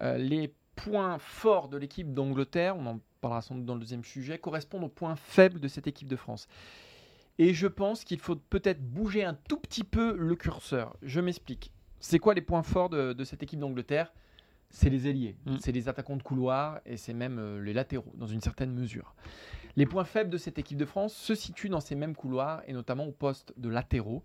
Euh, 0.01 0.17
les 0.17 0.55
points 0.77 1.19
forts 1.19 1.69
de 1.69 1.77
l'équipe 1.77 2.15
d'Angleterre, 2.15 2.77
on 2.77 2.87
en 2.87 3.01
parlera 3.25 3.43
sans 3.43 3.55
doute 3.55 3.65
dans 3.65 3.75
le 3.75 3.81
deuxième 3.81 4.05
sujet, 4.05 4.38
correspondent 4.38 4.85
aux 4.85 4.88
points 4.88 5.17
faibles 5.17 5.61
de 5.61 5.69
cette 5.69 5.87
équipe 5.87 6.09
de 6.09 6.17
France. 6.17 6.47
Et 7.38 7.53
je 7.55 7.67
pense 7.67 8.05
qu'il 8.05 8.21
faut 8.21 8.37
peut-être 8.37 8.81
bouger 8.82 9.25
un 9.25 9.35
tout 9.35 9.59
petit 9.59 9.82
peu 9.85 10.15
le 10.17 10.37
curseur. 10.37 10.94
Je 11.03 11.21
m'explique. 11.21 11.73
C'est 12.00 12.19
quoi 12.19 12.35
les 12.35 12.43
points 12.43 12.62
forts 12.62 12.91
de, 12.91 13.12
de 13.12 13.25
cette 13.25 13.43
équipe 13.43 13.59
d'Angleterre? 13.59 14.12
C'est 14.71 14.91
les 14.91 15.06
ailiers, 15.09 15.37
Mm. 15.47 15.56
c'est 15.61 15.73
les 15.73 15.88
attaquants 15.88 16.17
de 16.17 16.23
couloir 16.23 16.81
et 16.85 16.97
c'est 16.97 17.15
même 17.15 17.38
euh, 17.38 17.61
les 17.62 17.73
latéraux, 17.73 18.12
dans 18.15 18.26
une 18.26 18.41
certaine 18.41 18.73
mesure. 18.73 19.15
Les 19.77 19.87
points 19.87 20.05
faibles 20.05 20.31
de 20.31 20.38
cette 20.38 20.59
équipe 20.59 20.79
de 20.79 20.85
France 20.85 21.15
se 21.15 21.35
situent 21.35 21.69
dans 21.69 21.81
ces 21.81 21.94
mêmes 21.94 22.15
couloirs 22.15 22.62
et 22.67 22.73
notamment 22.73 23.06
au 23.06 23.12
poste 23.12 23.53
de 23.56 23.69
latéraux 23.69 24.23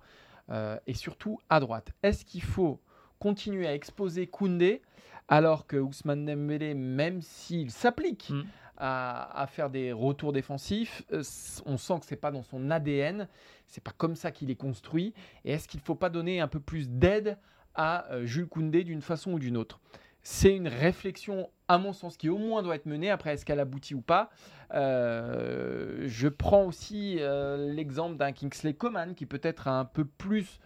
euh, 0.50 0.78
et 0.88 0.94
surtout 0.94 1.40
à 1.50 1.60
droite. 1.60 1.92
Est-ce 2.04 2.25
qu'il 2.25 2.42
faut 2.44 2.81
continuer 3.19 3.68
à 3.68 3.74
exposer 3.75 4.28
Koundé 4.28 4.81
alors 5.28 5.68
que 5.68 5.78
Ousmane 5.78 6.25
Dembélé, 6.25 6.74
même 6.74 7.22
s'il 7.22 7.69
s'applique 7.72 8.31
Mm. 8.31 8.44
À, 8.80 9.40
à 9.42 9.46
faire 9.48 9.70
des 9.70 9.92
retours 9.92 10.31
défensifs, 10.34 11.04
euh, 11.12 11.22
on 11.66 11.78
sent 11.78 12.00
que 12.00 12.06
c'est 12.06 12.16
pas 12.16 12.31
dans 12.31 12.44
son 12.44 12.72
ADN, 12.72 13.28
c'est 13.68 13.84
pas 13.84 13.92
comme 13.98 14.16
ça 14.16 14.31
qu'il 14.31 14.50
est 14.50 14.56
construit. 14.56 15.14
Et 15.46 15.52
est-ce 15.52 15.68
qu'il 15.68 15.80
ne 15.80 15.86
faut 15.86 15.96
pas 15.96 16.10
donner 16.10 16.40
un 16.40 16.48
peu 16.48 16.60
plus 16.60 16.90
d'aide 16.90 17.38
à 17.76 18.10
euh, 18.12 18.26
Jules 18.26 18.48
Koundé 18.48 18.84
d'une 18.84 19.02
façon 19.02 19.34
ou 19.34 19.40
d'une 19.40 19.58
autre? 19.58 19.80
C'est 20.22 20.54
une 20.56 20.68
réflexion, 20.68 21.50
à 21.70 21.78
mon 21.78 21.94
sens, 21.94 22.18
qui 22.18 22.28
au 22.30 22.38
moins 22.38 22.62
doit 22.62 22.76
être 22.76 22.86
menée. 22.86 23.10
Après, 23.10 23.34
est-ce 23.34 23.46
qu'elle 23.46 23.60
aboutit 23.60 23.96
ou 23.96 24.02
pas? 24.02 24.30
Euh, 24.74 26.04
Je 26.08 26.28
prends 26.28 26.66
aussi 26.66 27.18
euh, 27.20 27.72
l'exemple 27.74 28.18
d'un 28.18 28.31
Kingsley 28.31 28.74
Coman 28.74 29.16
qui 29.16 29.26
peut-être 29.26 29.68
a 29.68 29.80
un 29.80 29.86
peu 29.86 30.06
plus, 30.06 30.60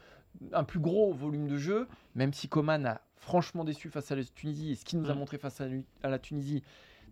un 0.54 0.64
plus 0.64 0.80
gros 0.80 1.14
volume 1.14 1.48
de 1.48 1.58
jeu, 1.58 1.88
même 2.16 2.34
si 2.34 2.48
Coman 2.48 2.86
a 2.86 3.02
franchement 3.16 3.64
déçu 3.64 3.90
face 3.90 4.12
à 4.12 4.16
la 4.16 4.24
Tunisie 4.24 4.72
et 4.72 4.76
ce 4.76 4.84
qu'il 4.86 5.00
nous 5.00 5.10
a 5.10 5.14
Mm. 5.14 5.20
montré 5.20 5.38
face 5.38 5.62
à 5.62 6.10
la 6.10 6.20
Tunisie 6.20 6.64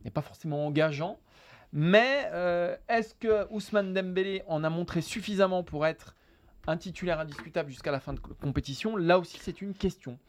n'est 0.06 0.12
pas 0.12 0.22
forcément 0.22 0.66
engageant. 0.68 1.20
Mais 1.74 2.30
euh, 2.34 2.76
est-ce 2.90 3.14
que 3.16 3.48
Ousmane 3.52 3.94
Dembélé 3.94 4.44
en 4.48 4.64
a 4.64 4.70
montré 4.70 5.02
suffisamment 5.02 5.64
pour 5.64 5.86
être 5.86 6.16
un 6.68 6.76
titulaire 6.78 7.20
indiscutable 7.20 7.70
jusqu'à 7.70 7.92
la 7.92 8.00
fin 8.00 8.14
de 8.14 8.20
co- 8.20 8.34
compétition? 8.36 8.98
Là 8.98 9.18
aussi, 9.20 9.38
c'est 9.40 9.62
une 9.62 9.74
question. 9.74 10.20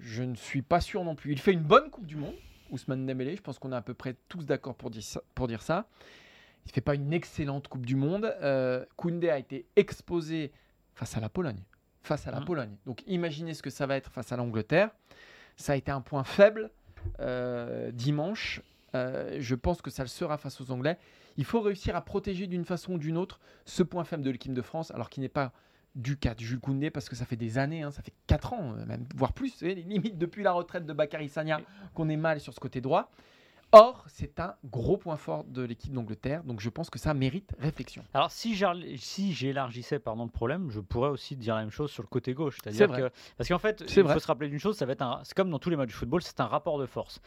Je 0.00 0.22
ne 0.24 0.34
suis 0.34 0.62
pas 0.62 0.80
sûr 0.80 1.04
non 1.04 1.14
plus. 1.14 1.30
Il 1.32 1.38
fait 1.38 1.52
une 1.52 1.62
bonne 1.62 1.90
Coupe 1.90 2.06
du 2.06 2.16
Monde, 2.16 2.34
Ousmane 2.70 3.06
Dembélé. 3.06 3.36
Je 3.36 3.40
pense 3.42 3.58
qu'on 3.60 3.70
est 3.72 3.76
à 3.76 3.82
peu 3.82 3.94
près 3.94 4.16
tous 4.28 4.44
d'accord 4.46 4.74
pour, 4.74 4.90
dire 4.90 5.02
ça- 5.04 5.22
pour 5.36 5.46
dire 5.46 5.62
ça. 5.62 5.86
Il 6.66 6.70
ne 6.70 6.72
fait 6.72 6.80
pas 6.80 6.94
une 6.96 7.12
excellente 7.12 7.68
Coupe 7.68 7.86
du 7.86 7.94
Monde. 7.94 8.34
Euh, 8.42 8.84
Koundé 8.96 9.30
a 9.30 9.38
été 9.38 9.66
exposé 9.76 10.50
face 10.94 11.16
à 11.16 11.20
la 11.20 11.28
Pologne. 11.28 11.62
Face 12.02 12.26
à 12.26 12.32
la 12.32 12.40
Mhm. 12.40 12.46
Pologne. 12.46 12.76
Donc 12.84 13.02
imaginez 13.06 13.54
ce 13.54 13.62
que 13.62 13.70
ça 13.70 13.86
va 13.86 13.96
être 13.96 14.10
face 14.10 14.32
à 14.32 14.36
l'Angleterre. 14.36 14.90
Ça 15.56 15.74
a 15.74 15.76
été 15.76 15.92
un 15.92 16.00
point 16.00 16.24
faible 16.24 16.70
euh, 17.20 17.92
dimanche. 17.92 18.60
Euh, 18.94 19.36
je 19.40 19.54
pense 19.54 19.82
que 19.82 19.90
ça 19.90 20.02
le 20.02 20.08
sera 20.08 20.38
face 20.38 20.60
aux 20.60 20.70
Anglais. 20.70 20.98
Il 21.36 21.44
faut 21.44 21.60
réussir 21.60 21.96
à 21.96 22.00
protéger 22.00 22.46
d'une 22.46 22.64
façon 22.64 22.92
ou 22.94 22.98
d'une 22.98 23.16
autre 23.16 23.40
ce 23.64 23.82
point 23.82 24.04
faible 24.04 24.22
de 24.22 24.30
l'équipe 24.30 24.54
de 24.54 24.62
France, 24.62 24.90
alors 24.92 25.10
qu'il 25.10 25.22
n'est 25.22 25.28
pas 25.28 25.52
du 25.96 26.16
cas 26.16 26.34
de 26.34 26.40
Jules 26.40 26.60
Koundé, 26.60 26.90
parce 26.90 27.08
que 27.08 27.14
ça 27.16 27.24
fait 27.24 27.36
des 27.36 27.56
années, 27.58 27.82
hein, 27.82 27.90
ça 27.90 28.02
fait 28.02 28.14
4 28.26 28.52
ans, 28.52 28.74
euh, 28.76 28.84
même, 28.86 29.06
voire 29.14 29.32
plus, 29.32 29.60
limite 29.62 30.18
depuis 30.18 30.42
la 30.42 30.52
retraite 30.52 30.86
de 30.86 30.92
Bakary 30.92 31.28
Sagna, 31.28 31.60
qu'on 31.94 32.08
est 32.08 32.16
mal 32.16 32.40
sur 32.40 32.52
ce 32.52 32.60
côté 32.60 32.80
droit. 32.80 33.10
Or, 33.72 34.04
c'est 34.06 34.38
un 34.38 34.54
gros 34.64 34.96
point 34.96 35.16
fort 35.16 35.42
de 35.42 35.62
l'équipe 35.62 35.92
d'Angleterre, 35.92 36.44
donc 36.44 36.60
je 36.60 36.68
pense 36.70 36.90
que 36.90 36.98
ça 37.00 37.12
mérite 37.12 37.52
réflexion. 37.58 38.04
Alors, 38.14 38.30
si 38.30 38.54
j'élargissais 39.34 39.98
pardon, 39.98 40.24
le 40.24 40.30
problème, 40.30 40.70
je 40.70 40.78
pourrais 40.78 41.08
aussi 41.08 41.34
dire 41.34 41.56
la 41.56 41.62
même 41.62 41.70
chose 41.70 41.90
sur 41.90 42.04
le 42.04 42.08
côté 42.08 42.34
gauche. 42.34 42.58
C'est 42.62 42.72
C'est-à-dire 42.72 43.08
que. 43.10 43.14
Parce 43.36 43.48
qu'en 43.48 43.58
fait, 43.58 43.82
il 43.88 44.02
vrai. 44.04 44.14
faut 44.14 44.20
se 44.20 44.26
rappeler 44.28 44.48
d'une 44.48 44.60
chose 44.60 44.76
ça 44.76 44.86
va 44.86 44.92
être 44.92 45.02
un- 45.02 45.20
c'est 45.24 45.34
comme 45.34 45.50
dans 45.50 45.58
tous 45.58 45.70
les 45.70 45.76
matchs 45.76 45.88
de 45.88 45.94
football, 45.94 46.22
c'est 46.22 46.38
un 46.40 46.46
rapport 46.46 46.78
de 46.78 46.86
force. 46.86 47.20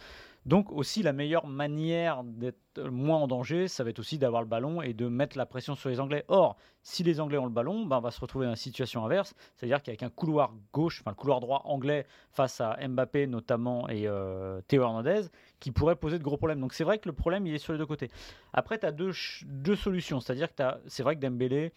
Donc, 0.48 0.72
aussi, 0.72 1.04
la 1.04 1.12
meilleure 1.12 1.46
manière 1.46 2.24
d'être 2.24 2.82
moins 2.90 3.18
en 3.18 3.28
danger, 3.28 3.68
ça 3.68 3.84
va 3.84 3.90
être 3.90 4.00
aussi 4.00 4.18
d'avoir 4.18 4.42
le 4.42 4.48
ballon 4.48 4.82
et 4.82 4.94
de 4.94 5.08
mettre 5.08 5.38
la 5.38 5.46
pression 5.46 5.76
sur 5.76 5.90
les 5.90 6.00
Anglais. 6.00 6.24
Or, 6.30 6.56
si 6.84 7.04
les 7.04 7.20
Anglais 7.20 7.38
ont 7.38 7.46
le 7.46 7.52
ballon, 7.52 7.86
ben, 7.86 7.98
on 7.98 8.00
va 8.02 8.12
se 8.12 8.22
retrouver 8.22 8.46
dans 8.46 8.52
la 8.52 8.56
situation 8.56 9.04
inverse. 9.04 9.34
C'est-à-dire 9.58 9.84
qu'avec 9.84 10.04
un 10.04 10.10
couloir 10.10 10.54
gauche, 10.72 11.02
enfin 11.02 11.12
le 11.12 11.16
couloir 11.16 11.42
droit 11.42 11.64
anglais 11.66 12.06
face 12.32 12.62
à 12.62 12.78
Mbappé 12.88 13.28
notamment 13.28 13.90
et 13.90 14.08
euh, 14.08 14.62
Théo 14.70 14.84
Hernandez, 14.84 15.24
qui 15.60 15.72
pourrait 15.72 15.98
poser 15.98 16.18
de 16.18 16.24
gros 16.24 16.38
problèmes. 16.38 16.62
Donc 16.62 16.74
c'est 16.74 16.86
vrai 16.86 16.98
que 16.98 17.10
le 17.10 17.14
problème, 17.14 17.46
il 17.46 17.54
est 17.54 17.58
sur 17.58 17.74
les 17.74 17.80
deux 17.80 17.86
côtés. 17.86 18.10
Après, 18.54 18.80
tu 18.80 18.86
as 18.86 18.94
deux, 18.94 19.12
deux 19.46 19.76
solutions. 19.76 20.22
C'est-à-dire 20.22 20.56
que 20.56 20.64
c'est 20.88 21.04
vrai 21.04 21.18
que 21.18 21.22
Dembélé, 21.22 21.74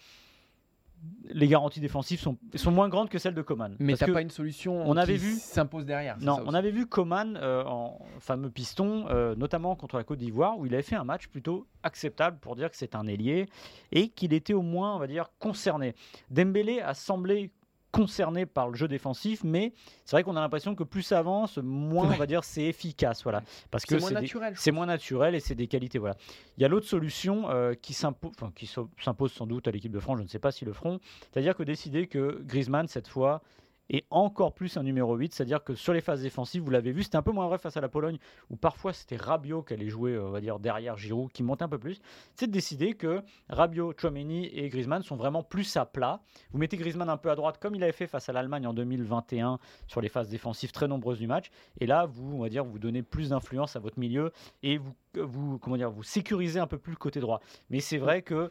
les 1.32 1.46
garanties 1.46 1.80
défensives 1.80 2.18
sont, 2.20 2.36
sont 2.56 2.72
moins 2.72 2.88
grandes 2.88 3.08
que 3.08 3.18
celles 3.18 3.34
de 3.34 3.42
Coman. 3.42 3.76
Mais 3.78 3.94
t'as 3.94 4.12
pas 4.12 4.20
une 4.20 4.30
solution 4.30 4.82
on 4.84 4.96
avait 4.96 5.14
qui 5.14 5.20
vu- 5.20 5.34
s'impose 5.38 5.86
derrière. 5.86 6.16
non, 6.20 6.36
ça 6.36 6.42
on 6.46 6.54
avait 6.54 6.72
vu 6.72 6.86
Coman 6.86 7.36
euh, 7.40 7.62
en 7.64 7.98
fameux 8.18 8.50
piston, 8.50 9.06
euh, 9.08 9.34
notamment 9.36 9.76
contre 9.76 9.96
la 9.96 10.04
Côte 10.04 10.18
d'Ivoire, 10.18 10.58
où 10.58 10.66
il 10.66 10.74
avait 10.74 10.82
fait 10.82 10.96
un 10.96 11.04
match 11.04 11.28
plutôt 11.28 11.66
acceptable 11.84 12.38
pour 12.40 12.56
dire 12.56 12.70
que 12.70 12.76
c'est 12.76 12.94
un 12.96 13.06
ailier 13.06 13.46
et 13.92 14.08
qu'il 14.08 14.32
était 14.32 14.54
au 14.54 14.62
moins, 14.62 14.96
on 14.96 14.98
va 14.98 15.06
dire, 15.06 15.30
concerné. 15.38 15.94
Dembélé 16.30 16.80
a 16.80 16.94
semblé 16.94 17.50
concerné 17.92 18.46
par 18.46 18.68
le 18.68 18.76
jeu 18.76 18.88
défensif, 18.88 19.42
mais 19.44 19.72
c'est 20.04 20.16
vrai 20.16 20.22
qu'on 20.22 20.36
a 20.36 20.40
l'impression 20.40 20.74
que 20.74 20.84
plus 20.84 21.02
ça 21.02 21.18
avance, 21.18 21.58
moins 21.58 22.06
Ouais. 22.08 22.14
on 22.14 22.18
va 22.18 22.26
dire 22.26 22.44
c'est 22.44 22.62
efficace, 22.64 23.22
voilà, 23.22 23.42
parce 23.70 23.84
que 23.84 23.96
C'est 23.96 24.00
moins 24.00 24.08
des- 24.10 24.14
naturel. 24.26 24.54
je 24.56 24.60
c'est 24.60 24.70
moins 24.72 24.86
naturel 24.86 25.34
et 25.34 25.40
c'est 25.40 25.54
des 25.54 25.66
qualités. 25.66 25.98
Voilà. 25.98 26.16
Il 26.56 26.62
y 26.62 26.64
a 26.64 26.68
l'autre 26.68 26.86
solution 26.86 27.50
euh, 27.50 27.74
qui 27.74 27.92
s'impo- 27.92 28.30
enfin, 28.30 28.52
qui 28.54 28.66
s'impose 28.66 29.32
sans 29.32 29.46
doute 29.46 29.66
à 29.68 29.70
l'équipe 29.70 29.92
de 29.92 30.00
France, 30.00 30.18
je 30.18 30.22
ne 30.22 30.28
sais 30.28 30.38
pas 30.38 30.52
s'ils 30.52 30.68
le 30.68 30.72
feront, 30.74 31.00
c'est-à-dire 31.32 31.54
que 31.56 31.62
décider 31.62 32.06
que 32.06 32.40
Griezmann, 32.44 32.86
cette 32.86 33.08
fois, 33.08 33.42
est 33.90 34.06
encore 34.10 34.54
plus 34.54 34.76
un 34.76 34.82
numéro 34.82 35.16
8, 35.16 35.34
c'est-à-dire 35.34 35.62
que 35.62 35.74
sur 35.74 35.92
les 35.92 36.00
phases 36.00 36.22
défensives, 36.22 36.62
vous 36.62 36.70
l'avez 36.70 36.92
vu, 36.92 37.02
c'était 37.02 37.16
un 37.16 37.22
peu 37.22 37.32
moins 37.32 37.46
vrai 37.48 37.58
face 37.58 37.76
à 37.76 37.80
la 37.80 37.88
Pologne, 37.88 38.18
où 38.48 38.56
parfois 38.56 38.92
c'était 38.92 39.16
Rabiot 39.16 39.62
qui 39.62 39.74
allait 39.74 39.88
jouer, 39.88 40.12
euh, 40.12 40.28
on 40.28 40.30
va 40.30 40.40
dire, 40.40 40.58
derrière 40.58 40.96
Giroud, 40.96 41.30
qui 41.32 41.42
montait 41.42 41.64
un 41.64 41.68
peu 41.68 41.78
plus. 41.78 42.00
C'est 42.36 42.46
de 42.46 42.52
décider 42.52 42.94
que 42.94 43.22
Rabiot, 43.48 43.94
Chouameni 43.96 44.46
et 44.46 44.68
Griezmann 44.68 45.02
sont 45.02 45.16
vraiment 45.16 45.42
plus 45.42 45.76
à 45.76 45.84
plat. 45.84 46.20
Vous 46.52 46.58
mettez 46.58 46.76
Griezmann 46.76 47.08
un 47.08 47.16
peu 47.16 47.30
à 47.30 47.34
droite, 47.34 47.58
comme 47.60 47.74
il 47.74 47.82
avait 47.82 47.92
fait 47.92 48.06
face 48.06 48.28
à 48.28 48.32
l'Allemagne 48.32 48.66
en 48.66 48.74
2021 48.74 49.58
sur 49.86 50.00
les 50.00 50.08
phases 50.08 50.28
défensives 50.28 50.72
très 50.72 50.88
nombreuses 50.88 51.18
du 51.18 51.26
match. 51.26 51.50
Et 51.80 51.86
là, 51.86 52.06
vous, 52.06 52.36
on 52.36 52.42
va 52.42 52.48
dire, 52.48 52.64
vous 52.64 52.78
donnez 52.78 53.02
plus 53.02 53.30
d'influence 53.30 53.76
à 53.76 53.80
votre 53.80 53.98
milieu 53.98 54.32
et 54.62 54.78
vous, 54.78 54.94
vous, 55.14 55.58
comment 55.58 55.76
dire, 55.76 55.90
vous 55.90 56.02
sécurisez 56.02 56.60
un 56.60 56.66
peu 56.66 56.78
plus 56.78 56.92
le 56.92 56.98
côté 56.98 57.20
droit. 57.20 57.40
Mais 57.70 57.80
c'est 57.80 57.98
vrai 57.98 58.22
que 58.22 58.50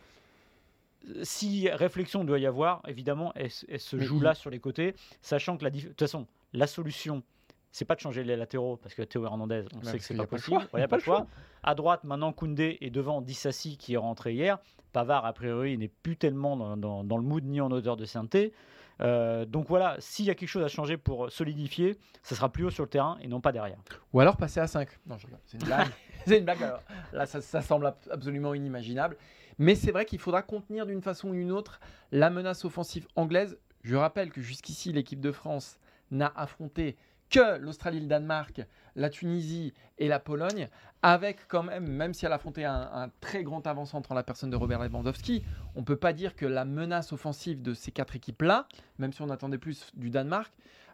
si 1.24 1.70
réflexion 1.70 2.24
doit 2.24 2.40
y 2.40 2.46
avoir, 2.46 2.82
évidemment, 2.88 3.32
elle, 3.36 3.50
se 3.52 4.00
joue 4.00 4.20
là 4.20 4.34
sur 4.36 4.50
les 4.50 4.60
côtés, 4.60 4.96
sachant 5.22 5.58
que 5.58 5.64
la 5.64 5.70
de 5.70 5.80
toute 5.80 6.00
façon, 6.00 6.28
la 6.54 6.68
solution 6.68 7.24
c'est 7.72 7.86
pas 7.86 7.94
de 7.94 8.00
changer 8.00 8.24
les 8.24 8.36
latéraux 8.36 8.78
parce 8.78 8.96
que 8.96 9.04
Théo 9.04 9.24
Hernandez, 9.26 9.64
on 9.80 9.84
sait 9.84 10.00
que 10.00 10.04
c'est 10.04 10.16
pas 10.16 10.26
possible. 10.26 10.68
Il 10.74 10.78
n'y 10.78 10.82
a 10.82 10.88
pas 10.88 10.98
le 10.98 11.04
choix. 11.04 11.28
À 11.62 11.76
droite, 11.76 12.04
maintenant 12.04 12.34
Koundé 12.34 12.80
est 12.82 12.90
devant 12.90 13.22
Dissassi 13.22 13.78
qui 13.78 13.94
est 13.94 13.98
rentré 13.98 14.34
hier. 14.34 14.58
Pavard, 14.92 15.24
a 15.28 15.34
priori, 15.34 15.78
n'est 15.78 15.88
plus 15.88 16.18
tellement 16.18 16.58
dans, 16.58 16.76
dans- 16.78 17.04
dans 17.04 17.18
le 17.18 17.22
mood 17.22 17.44
ni 17.46 17.62
en 17.62 17.70
odeur 17.72 17.96
de 17.96 18.06
sainteté. 18.06 18.54
Euh, 19.02 19.46
donc 19.46 19.68
voilà, 19.68 19.96
s'il 20.00 20.26
y 20.26 20.32
a 20.32 20.36
quelque 20.36 20.50
chose 20.50 20.64
à 20.64 20.68
changer 20.68 20.98
pour 20.98 21.32
solidifier, 21.32 21.96
ça 22.24 22.34
sera 22.34 22.50
plus 22.52 22.66
haut 22.66 22.70
sur 22.72 22.84
le 22.86 22.90
terrain 22.90 23.20
et 23.22 23.28
non 23.28 23.40
pas 23.40 23.52
derrière. 23.52 23.78
Ou 24.14 24.20
alors 24.20 24.36
passer 24.36 24.60
à 24.60 24.66
5. 24.66 24.90
Non. 25.06 25.18
C'est 25.46 25.58
une 25.60 25.64
blague. 25.68 25.88
c'est 26.26 26.38
une 26.40 26.46
blague. 26.46 26.64
alors. 26.64 26.82
Là, 27.14 27.28
ça, 27.28 27.40
ça 27.40 27.62
semble 27.62 27.86
ab- 27.86 27.96
absolument 28.10 28.56
inimaginable. 28.56 29.16
Mais 29.60 29.76
c'est 29.76 29.92
vrai 29.92 30.06
qu'il 30.06 30.20
faudra 30.20 30.42
contenir 30.42 30.86
d'une 30.86 31.02
façon 31.02 31.30
ou 31.30 31.34
d'une 31.34 31.52
autre 31.52 31.80
la 32.12 32.30
menace 32.30 32.66
offensive 32.66 33.08
anglaise. 33.16 33.58
Je 33.84 33.96
rappelle 33.96 34.32
que 34.32 34.42
jusqu'ici, 34.42 34.92
l'équipe 34.92 35.22
de 35.22 35.32
France 35.32 35.80
n'a 36.12 36.32
affronté 36.36 36.98
que 37.30 37.58
l'Australie, 37.60 38.00
le 38.00 38.08
Danemark, 38.08 38.62
la 38.96 39.10
Tunisie 39.10 39.74
et 40.00 40.08
la 40.08 40.20
Pologne, 40.20 40.68
avec 41.04 41.48
quand 41.48 41.62
même, 41.62 41.88
même 41.88 42.14
si 42.16 42.26
elle 42.26 42.32
a 42.32 42.36
affronté 42.36 42.66
un, 42.66 42.90
un 42.92 43.10
très 43.22 43.44
grand 43.44 43.68
avant-centre 43.68 44.12
en 44.12 44.16
la 44.16 44.24
personne 44.24 44.50
de 44.50 44.56
Robert 44.56 44.80
Lewandowski, 44.82 45.44
on 45.76 45.82
ne 45.82 45.86
peut 45.86 45.96
pas 45.96 46.12
dire 46.12 46.36
que 46.36 46.48
la 46.48 46.66
menace 46.66 47.14
offensive 47.14 47.62
de 47.62 47.76
ces 47.76 47.92
quatre 47.92 48.16
équipes-là, 48.16 48.68
même 48.98 49.14
si 49.14 49.22
on 49.22 49.30
attendait 49.30 49.60
plus 49.60 49.92
du 49.94 50.10
Danemark, 50.10 50.52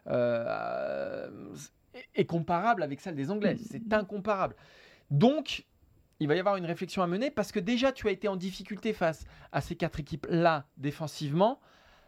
euh, 0.08 1.28
est- 1.94 2.20
est 2.20 2.26
comparable 2.26 2.82
avec 2.82 3.00
celle 3.00 3.14
des 3.14 3.30
Anglais. 3.30 3.56
C'est 3.70 3.92
incomparable. 3.92 4.54
Donc, 5.10 5.64
il 6.20 6.28
va 6.28 6.34
y 6.34 6.38
avoir 6.38 6.56
une 6.56 6.64
réflexion 6.64 7.02
à 7.02 7.06
mener 7.06 7.30
parce 7.30 7.52
que 7.52 7.60
déjà, 7.60 7.92
tu 7.92 8.08
as 8.08 8.10
été 8.10 8.28
en 8.28 8.36
difficulté 8.36 8.92
face 8.92 9.24
à 9.52 9.60
ces 9.60 9.76
quatre 9.76 10.00
équipes-là 10.00 10.66
défensivement. 10.76 11.60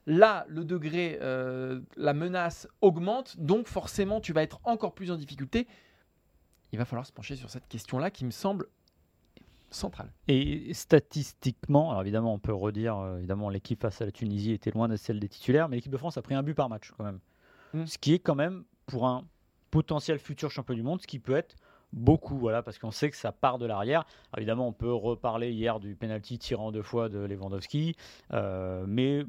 Là, 0.07 0.47
le 0.49 0.65
degré, 0.65 1.19
euh, 1.21 1.81
la 1.97 2.15
menace 2.15 2.67
augmente, 2.81 3.38
donc 3.38 3.67
forcément, 3.67 4.21
tu 4.21 4.33
vas 4.33 4.43
être 4.43 4.61
encore 4.65 4.95
plus 4.95 5.11
en 5.11 5.17
difficulté. 5.17 5.67
Il 6.73 6.79
va 6.79 6.87
falloir 6.87 7.07
se 7.07 7.12
pencher 7.12 7.37
sur 7.37 7.50
cette 7.50 7.69
question-là 7.69 8.11
qui 8.11 8.25
me 8.25 8.31
semble 8.31 8.67
centrale. 9.71 10.11
Et 10.29 10.73
statistiquement, 10.73 11.91
alors 11.91 12.03
évidemment, 12.03 12.33
on 12.33 12.38
peut 12.38 12.55
redire, 12.55 12.97
euh, 12.97 13.19
évidemment, 13.19 13.50
l'équipe 13.50 13.83
face 13.83 14.00
à 14.00 14.07
la 14.07 14.12
Tunisie 14.12 14.53
était 14.53 14.71
loin 14.71 14.88
de 14.88 14.97
celle 14.97 15.21
des 15.21 15.29
titulaires, 15.29 15.69
mais 15.69 15.77
l'équipe 15.77 15.93
de 15.93 15.99
France 15.99 16.17
a 16.17 16.23
pris 16.23 16.35
un 16.35 16.43
but 16.43 16.55
par 16.55 16.71
match 16.71 16.91
quand 16.97 17.05
même. 17.05 17.21
Mm. 17.75 17.85
Ce 17.85 17.99
qui 17.99 18.15
est 18.15 18.19
quand 18.19 18.35
même, 18.35 18.65
pour 18.87 19.07
un 19.07 19.27
potentiel 19.71 20.19
futur 20.19 20.50
champion 20.50 20.75
du 20.75 20.83
monde, 20.83 21.03
ce 21.03 21.07
qui 21.07 21.19
peut 21.19 21.37
être 21.37 21.55
beaucoup, 21.92 22.38
voilà, 22.38 22.62
parce 22.62 22.78
qu'on 22.78 22.90
sait 22.90 23.11
que 23.11 23.16
ça 23.16 23.33
part 23.33 23.59
de 23.59 23.66
l'arrière. 23.66 24.04
Évidemment, 24.37 24.68
on 24.68 24.73
peut 24.73 24.92
reparler 24.92 25.52
hier 25.52 25.80
du 25.80 25.95
penalty 25.95 26.38
tirant 26.38 26.73
deux 26.73 26.83
fois 26.83 27.09
de 27.09 27.18
Lewandowski, 27.18 27.97
euh, 28.33 28.85
mais 28.87 29.25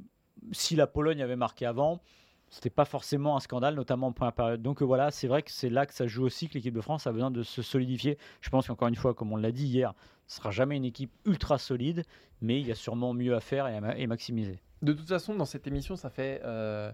si 0.51 0.75
la 0.75 0.87
Pologne 0.87 1.21
avait 1.21 1.35
marqué 1.35 1.65
avant, 1.65 2.01
c'était 2.49 2.69
pas 2.69 2.85
forcément 2.85 3.37
un 3.37 3.39
scandale, 3.39 3.75
notamment 3.75 4.07
en 4.07 4.11
première 4.11 4.33
période. 4.33 4.61
Donc 4.61 4.81
euh, 4.81 4.85
voilà, 4.85 5.11
c'est 5.11 5.27
vrai 5.27 5.43
que 5.43 5.51
c'est 5.51 5.69
là 5.69 5.85
que 5.85 5.93
ça 5.93 6.07
joue 6.07 6.23
aussi 6.23 6.49
que 6.49 6.55
l'équipe 6.55 6.73
de 6.73 6.81
France 6.81 7.07
a 7.07 7.11
besoin 7.11 7.31
de 7.31 7.43
se 7.43 7.61
solidifier. 7.61 8.17
Je 8.41 8.49
pense 8.49 8.67
qu'encore 8.67 8.87
une 8.87 8.95
fois, 8.95 9.13
comme 9.13 9.31
on 9.31 9.37
l'a 9.37 9.51
dit 9.51 9.67
hier, 9.67 9.93
ce 10.27 10.37
sera 10.37 10.51
jamais 10.51 10.75
une 10.75 10.85
équipe 10.85 11.11
ultra 11.25 11.57
solide, 11.57 12.03
mais 12.41 12.59
il 12.59 12.67
y 12.67 12.71
a 12.71 12.75
sûrement 12.75 13.13
mieux 13.13 13.35
à 13.35 13.39
faire 13.39 13.67
et 13.67 13.75
à 13.75 14.07
maximiser. 14.07 14.59
De 14.81 14.93
toute 14.93 15.07
façon, 15.07 15.35
dans 15.35 15.45
cette 15.45 15.67
émission, 15.67 15.95
ça 15.95 16.09
fait, 16.09 16.41
euh, 16.45 16.91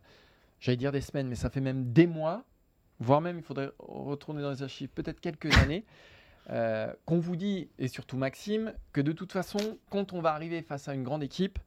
j'allais 0.60 0.77
dire 0.77 0.91
des 0.91 1.01
semaines, 1.01 1.27
mais 1.27 1.36
ça 1.36 1.50
fait 1.50 1.62
même 1.62 1.91
des 1.91 2.07
mois, 2.07 2.43
voire 3.00 3.22
même, 3.22 3.38
il 3.38 3.44
faudrait 3.44 3.72
retourner 3.80 4.42
dans 4.42 4.52
les 4.52 4.64
archives, 4.64 4.90
peut-être 4.90 5.20
quelques 5.20 5.54
années, 5.58 5.86
euh, 6.50 6.94
qu'on 7.06 7.20
vous 7.20 7.36
dit, 7.36 7.70
et 7.80 7.88
surtout 7.88 8.18
Maxime, 8.18 8.74
que 8.94 9.02
de 9.02 9.12
toute 9.12 9.32
façon, 9.32 9.78
quand 9.90 10.14
on 10.14 10.22
va 10.22 10.34
arriver 10.34 10.62
face 10.62 10.88
à 10.88 10.94
une 10.94 11.04
grande 11.04 11.24
équipe, 11.24 11.60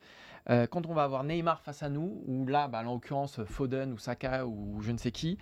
euh, 0.51 0.67
quand 0.67 0.87
on 0.87 0.95
va 0.95 1.03
avoir 1.03 1.25
Neymar 1.25 1.61
face 1.61 1.83
à 1.83 1.89
nous, 1.89 2.23
ou 2.27 2.47
là, 2.47 2.69
bah, 2.69 2.81
en 2.81 2.93
l'occurrence 2.95 3.43
Foden 3.45 3.93
ou 3.93 3.99
Saka 3.99 4.47
ou 4.47 4.81
je 4.81 4.93
ne 4.93 4.99
sais 4.99 5.11
qui, 5.11 5.37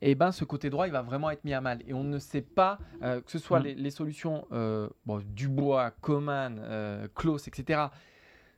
et 0.00 0.14
ben 0.14 0.32
ce 0.32 0.44
côté 0.44 0.70
droit, 0.70 0.86
il 0.86 0.92
va 0.92 1.02
vraiment 1.02 1.30
être 1.30 1.44
mis 1.44 1.52
à 1.52 1.60
mal. 1.60 1.80
Et 1.86 1.92
on 1.92 2.04
ne 2.04 2.18
sait 2.18 2.40
pas, 2.40 2.78
euh, 3.02 3.20
que 3.20 3.30
ce 3.30 3.38
soit 3.38 3.60
Mm. 3.60 3.64
les, 3.64 3.74
les 3.74 3.90
solutions 3.90 4.46
bon, 5.04 5.22
Dubois, 5.26 5.90
Coman, 6.00 7.08
Klaus, 7.14 7.48
etc., 7.48 7.90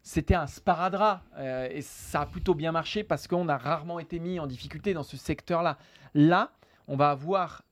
c'était 0.03 0.35
un 0.35 0.47
sparadrap 0.47 1.23
euh, 1.39 1.69
et 1.71 1.81
ça 1.81 2.23
a 2.23 2.27
plutôt 2.27 2.55
bien 2.55 2.73
marché 2.73 3.05
parce 3.05 3.29
qu'on 3.29 3.49
a 3.49 3.57
rarement 3.57 4.01
été 4.01 4.19
mis 4.19 4.41
en 4.41 4.47
difficulté 4.47 4.95
dans 4.95 5.05
ce 5.05 5.17
secteur-là. 5.17 5.79
Là, 6.15 6.51
on 6.93 6.97
va 6.97 7.09
avoir 7.09 7.63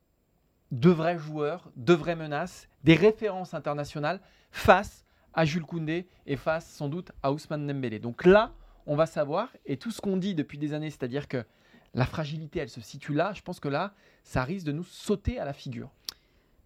de 0.71 0.89
vrais 0.89 1.19
joueurs, 1.19 1.71
de 1.75 1.93
vraies 1.93 2.15
menaces, 2.15 2.67
des 2.83 2.95
références 2.95 3.53
internationales 3.53 4.19
face 4.49 5.05
à 5.35 5.45
Jules 5.45 5.61
Koundé 5.61 6.07
et 6.25 6.35
face 6.35 6.67
sans 6.67 6.89
doute 6.89 7.11
à 7.21 7.31
Ousmane 7.31 7.67
Dembélé. 7.67 7.99
Donc 7.99 8.25
là, 8.25 8.51
on 8.87 8.95
va 8.95 9.05
savoir 9.05 9.49
et 9.67 9.77
tout 9.77 9.91
ce 9.91 10.01
qu'on 10.01 10.17
dit 10.17 10.33
depuis 10.33 10.57
des 10.57 10.73
années, 10.73 10.89
c'est-à-dire 10.89 11.27
que 11.27 11.45
la 11.93 12.07
fragilité, 12.07 12.61
elle 12.61 12.69
se 12.69 12.81
situe 12.81 13.13
là, 13.13 13.31
je 13.35 13.43
pense 13.43 13.59
que 13.59 13.67
là, 13.67 13.93
ça 14.23 14.43
risque 14.43 14.65
de 14.65 14.71
nous 14.71 14.83
sauter 14.83 15.37
à 15.37 15.45
la 15.45 15.53
figure. 15.53 15.91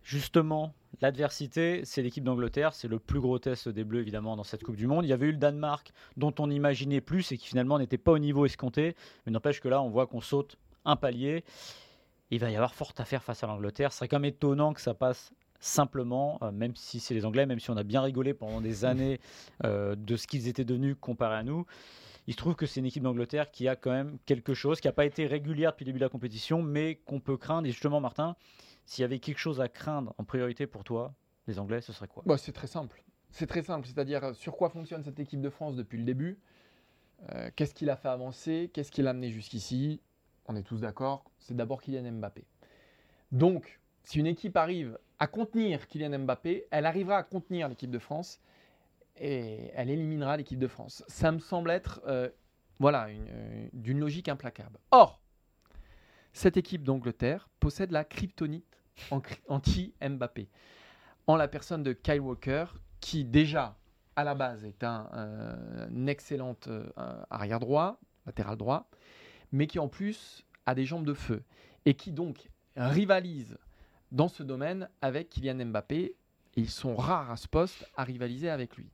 Justement, 0.01 0.73
l'adversité, 1.01 1.83
c'est 1.83 2.03
l'équipe 2.03 2.23
d'Angleterre, 2.23 2.73
c'est 2.73 2.87
le 2.87 2.99
plus 2.99 3.19
gros 3.19 3.37
test 3.37 3.67
des 3.67 3.83
Bleus 3.83 3.99
évidemment 3.99 4.37
dans 4.37 4.45
cette 4.45 4.63
Coupe 4.63 4.77
du 4.77 4.87
Monde. 4.87 5.03
Il 5.03 5.09
y 5.09 5.13
avait 5.13 5.25
eu 5.27 5.33
le 5.33 5.37
Danemark 5.39 5.91
dont 6.15 6.33
on 6.39 6.49
imaginait 6.49 7.01
plus 7.01 7.33
et 7.33 7.37
qui 7.37 7.47
finalement 7.47 7.79
n'était 7.79 7.97
pas 7.97 8.13
au 8.13 8.19
niveau 8.19 8.45
escompté, 8.45 8.95
mais 9.25 9.33
n'empêche 9.33 9.59
que 9.59 9.67
là 9.67 9.81
on 9.81 9.89
voit 9.89 10.07
qu'on 10.07 10.21
saute 10.21 10.57
un 10.85 10.95
palier. 10.95 11.43
Il 12.31 12.39
va 12.39 12.49
y 12.49 12.55
avoir 12.55 12.73
fort 12.73 12.93
à 12.97 13.05
faire 13.05 13.23
face 13.23 13.43
à 13.43 13.47
l'Angleterre. 13.47 13.91
Ce 13.91 13.99
serait 13.99 14.07
quand 14.07 14.19
même 14.19 14.25
étonnant 14.31 14.73
que 14.73 14.81
ça 14.81 14.93
passe 14.93 15.31
simplement, 15.59 16.37
euh, 16.41 16.51
même 16.51 16.75
si 16.75 16.99
c'est 16.99 17.13
les 17.13 17.25
Anglais, 17.25 17.45
même 17.45 17.59
si 17.59 17.69
on 17.69 17.77
a 17.77 17.83
bien 17.83 18.01
rigolé 18.01 18.33
pendant 18.33 18.61
des 18.61 18.85
années 18.85 19.19
euh, 19.63 19.95
de 19.95 20.15
ce 20.15 20.27
qu'ils 20.27 20.47
étaient 20.47 20.65
devenus 20.65 20.95
comparé 20.99 21.35
à 21.35 21.43
nous. 21.43 21.65
Il 22.27 22.33
se 22.33 22.37
trouve 22.37 22.55
que 22.55 22.65
c'est 22.65 22.79
une 22.79 22.87
équipe 22.87 23.03
d'Angleterre 23.03 23.51
qui 23.51 23.67
a 23.67 23.75
quand 23.75 23.91
même 23.91 24.17
quelque 24.25 24.53
chose, 24.55 24.81
qui 24.81 24.87
n'a 24.87 24.93
pas 24.93 25.05
été 25.05 25.27
régulière 25.27 25.71
depuis 25.71 25.83
le 25.83 25.89
début 25.89 25.99
de 25.99 26.05
la 26.05 26.09
compétition, 26.09 26.63
mais 26.63 26.95
qu'on 27.05 27.19
peut 27.19 27.37
craindre. 27.37 27.67
Et 27.67 27.71
justement, 27.71 27.99
Martin, 27.99 28.35
s'il 28.85 29.03
y 29.03 29.05
avait 29.05 29.19
quelque 29.19 29.37
chose 29.37 29.61
à 29.61 29.69
craindre 29.69 30.13
en 30.17 30.23
priorité 30.23 30.65
pour 30.65 30.83
toi, 30.83 31.13
les 31.47 31.59
Anglais, 31.59 31.81
ce 31.81 31.93
serait 31.93 32.07
quoi? 32.07 32.23
Bah, 32.25 32.37
c'est 32.37 32.51
très 32.51 32.67
simple. 32.67 33.03
C'est 33.29 33.47
très 33.47 33.61
simple, 33.61 33.85
c'est-à-dire 33.85 34.23
euh, 34.23 34.33
sur 34.33 34.55
quoi 34.55 34.69
fonctionne 34.69 35.03
cette 35.03 35.19
équipe 35.19 35.41
de 35.41 35.49
France 35.49 35.75
depuis 35.75 35.97
le 35.97 36.03
début? 36.03 36.39
Euh, 37.33 37.49
Qu'est-ce 37.55 37.73
qu'il 37.73 37.89
a 37.89 37.95
fait 37.95 38.07
avancer? 38.07 38.71
Qu'est-ce 38.73 38.91
qu'il 38.91 39.07
a 39.07 39.11
amené 39.11 39.29
jusqu'ici? 39.29 40.01
On 40.47 40.55
est 40.55 40.63
tous 40.63 40.81
d'accord, 40.81 41.23
c'est 41.39 41.55
d'abord 41.55 41.81
Kylian 41.81 42.11
Mbappé. 42.11 42.45
Donc, 43.31 43.79
si 44.03 44.19
une 44.19 44.27
équipe 44.27 44.57
arrive 44.57 44.97
à 45.19 45.27
contenir 45.27 45.87
Kylian 45.87 46.19
Mbappé, 46.19 46.67
elle 46.71 46.85
arrivera 46.85 47.17
à 47.17 47.23
contenir 47.23 47.67
l'équipe 47.67 47.89
de 47.89 47.99
France 47.99 48.39
et 49.17 49.71
elle 49.73 49.89
éliminera 49.89 50.37
l'équipe 50.37 50.59
de 50.59 50.67
France. 50.67 51.03
Ça 51.07 51.31
me 51.31 51.39
semble 51.39 51.71
être 51.71 52.01
euh, 52.07 52.29
voilà, 52.79 53.07
euh, 53.07 53.67
d'une 53.73 53.99
logique 53.99 54.29
implacable. 54.29 54.77
Or, 54.91 55.21
cette 56.33 56.57
équipe 56.57 56.83
d'Angleterre 56.83 57.49
possède 57.59 57.91
la 57.91 58.03
kryptonite 58.03 58.65
anti-Mbappé 59.47 60.49
en 61.27 61.35
la 61.35 61.47
personne 61.47 61.83
de 61.83 61.93
Kyle 61.93 62.19
Walker, 62.19 62.65
qui 62.99 63.23
déjà, 63.23 63.75
à 64.15 64.23
la 64.23 64.35
base, 64.35 64.63
est 64.65 64.83
un, 64.83 65.09
euh, 65.13 65.87
un 65.89 66.07
excellent 66.07 66.55
euh, 66.67 66.85
arrière 67.29 67.59
droit, 67.59 67.99
latéral 68.25 68.57
droit, 68.57 68.89
mais 69.55 69.67
qui 69.67 69.79
en 69.79 69.87
plus 69.87 70.43
a 70.65 70.75
des 70.75 70.85
jambes 70.85 71.05
de 71.05 71.13
feu, 71.13 71.41
et 71.85 71.93
qui 71.93 72.11
donc 72.11 72.49
rivalise 72.75 73.57
dans 74.11 74.27
ce 74.27 74.43
domaine 74.43 74.89
avec 75.01 75.29
Kylian 75.29 75.65
Mbappé. 75.65 76.13
Ils 76.57 76.69
sont 76.69 76.95
rares 76.95 77.31
à 77.31 77.37
ce 77.37 77.47
poste 77.47 77.89
à 77.95 78.03
rivaliser 78.03 78.49
avec 78.49 78.75
lui. 78.75 78.89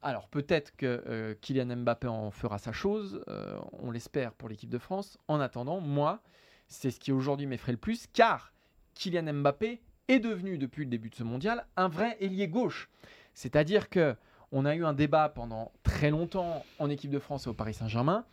Alors 0.00 0.28
peut-être 0.28 0.74
que 0.76 1.02
euh, 1.06 1.34
Kylian 1.40 1.76
Mbappé 1.76 2.06
en 2.06 2.30
fera 2.30 2.58
sa 2.58 2.72
chose, 2.72 3.24
euh, 3.28 3.58
on 3.72 3.90
l'espère 3.90 4.32
pour 4.32 4.48
l'équipe 4.48 4.70
de 4.70 4.78
France. 4.78 5.18
En 5.26 5.40
attendant, 5.40 5.80
moi, 5.80 6.22
c'est 6.68 6.90
ce 6.90 7.00
qui 7.00 7.10
aujourd'hui 7.10 7.46
m'effraie 7.46 7.72
le 7.72 7.78
plus, 7.78 8.06
car 8.12 8.52
Kylian 8.94 9.32
Mbappé 9.32 9.80
est 10.08 10.20
devenu 10.20 10.58
depuis 10.58 10.84
le 10.84 10.90
début 10.90 11.10
de 11.10 11.16
ce 11.16 11.24
mondial 11.24 11.66
un 11.76 11.88
vrai 11.88 12.16
ailier 12.20 12.46
gauche. 12.46 12.88
C'est-à-dire 13.34 13.88
que 13.88 14.14
on 14.52 14.64
a 14.64 14.76
eu 14.76 14.84
un 14.84 14.92
débat 14.92 15.28
pendant 15.28 15.72
très 15.82 16.10
longtemps 16.10 16.64
en 16.78 16.90
équipe 16.90 17.10
de 17.10 17.18
France 17.18 17.46
et 17.46 17.48
au 17.48 17.54
Paris 17.54 17.74
Saint-Germain. 17.74 18.26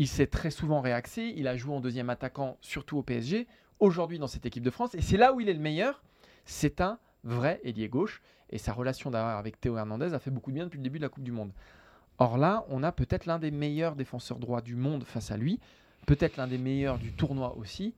Il 0.00 0.08
s'est 0.08 0.28
très 0.28 0.50
souvent 0.50 0.80
réaxé. 0.80 1.34
Il 1.36 1.46
a 1.46 1.58
joué 1.58 1.74
en 1.74 1.80
deuxième 1.80 2.08
attaquant, 2.08 2.56
surtout 2.62 2.96
au 2.96 3.02
PSG. 3.02 3.46
Aujourd'hui, 3.80 4.18
dans 4.18 4.28
cette 4.28 4.46
équipe 4.46 4.62
de 4.62 4.70
France, 4.70 4.94
et 4.94 5.02
c'est 5.02 5.18
là 5.18 5.34
où 5.34 5.40
il 5.40 5.48
est 5.50 5.52
le 5.52 5.60
meilleur, 5.60 6.02
c'est 6.46 6.80
un 6.80 6.98
vrai 7.22 7.60
ailier 7.64 7.90
gauche. 7.90 8.22
Et 8.48 8.56
sa 8.56 8.72
relation 8.72 9.10
d'ailleurs 9.10 9.36
avec 9.36 9.60
Théo 9.60 9.76
Hernandez 9.76 10.14
a 10.14 10.18
fait 10.18 10.30
beaucoup 10.30 10.52
de 10.52 10.54
bien 10.54 10.64
depuis 10.64 10.78
le 10.78 10.84
début 10.84 10.98
de 11.00 11.02
la 11.02 11.10
Coupe 11.10 11.22
du 11.22 11.32
Monde. 11.32 11.52
Or 12.16 12.38
là, 12.38 12.64
on 12.70 12.82
a 12.82 12.92
peut-être 12.92 13.26
l'un 13.26 13.38
des 13.38 13.50
meilleurs 13.50 13.94
défenseurs 13.94 14.38
droits 14.38 14.62
du 14.62 14.74
monde 14.74 15.04
face 15.04 15.30
à 15.30 15.36
lui, 15.36 15.60
peut-être 16.06 16.38
l'un 16.38 16.46
des 16.46 16.56
meilleurs 16.56 16.96
du 16.96 17.12
tournoi 17.12 17.54
aussi. 17.58 17.94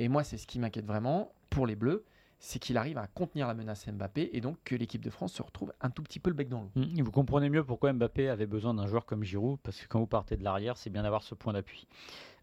Et 0.00 0.08
moi, 0.08 0.24
c'est 0.24 0.38
ce 0.38 0.48
qui 0.48 0.58
m'inquiète 0.58 0.86
vraiment 0.86 1.30
pour 1.50 1.68
les 1.68 1.76
Bleus, 1.76 2.04
c'est 2.38 2.58
qu'il 2.58 2.76
arrive 2.76 2.98
à 2.98 3.06
contenir 3.06 3.46
la 3.46 3.54
menace 3.54 3.86
Mbappé 3.88 4.30
et 4.32 4.40
donc 4.40 4.58
que 4.64 4.74
l'équipe 4.74 5.02
de 5.02 5.10
France 5.10 5.32
se 5.32 5.42
retrouve 5.42 5.72
un 5.80 5.90
tout 5.90 6.02
petit 6.02 6.20
peu 6.20 6.30
le 6.30 6.36
bec 6.36 6.48
dans 6.48 6.60
l'eau. 6.62 6.70
Mm, 6.74 7.00
Vous 7.02 7.10
comprenez 7.10 7.48
mieux 7.48 7.64
pourquoi 7.64 7.92
Mbappé 7.92 8.28
avait 8.28 8.46
besoin 8.46 8.74
d'un 8.74 8.86
joueur 8.86 9.06
comme 9.06 9.24
Giroud, 9.24 9.58
parce 9.62 9.80
que 9.80 9.86
quand 9.88 9.98
vous 10.00 10.06
partez 10.06 10.36
de 10.36 10.44
l'arrière, 10.44 10.76
c'est 10.76 10.90
bien 10.90 11.02
d'avoir 11.04 11.22
ce 11.22 11.34
point 11.34 11.52
d'appui. 11.54 11.86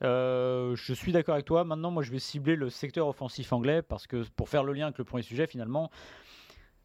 Euh, 0.04 0.76
je 0.76 0.94
suis 0.94 1.12
d'accord 1.12 1.36
avec 1.36 1.46
toi. 1.46 1.64
Maintenant, 1.64 1.92
moi, 1.92 2.02
je 2.04 2.12
vais 2.12 2.20
cibler 2.20 2.56
le 2.56 2.70
secteur 2.70 3.08
offensif 3.08 3.54
anglais, 3.54 3.82
parce 3.82 4.08
que 4.08 4.24
pour 4.36 4.50
faire 4.50 4.64
le 4.64 4.74
lien 4.74 4.86
avec 4.88 4.98
le 4.98 5.04
premier 5.04 5.24
sujet, 5.24 5.46
finalement, 5.46 5.92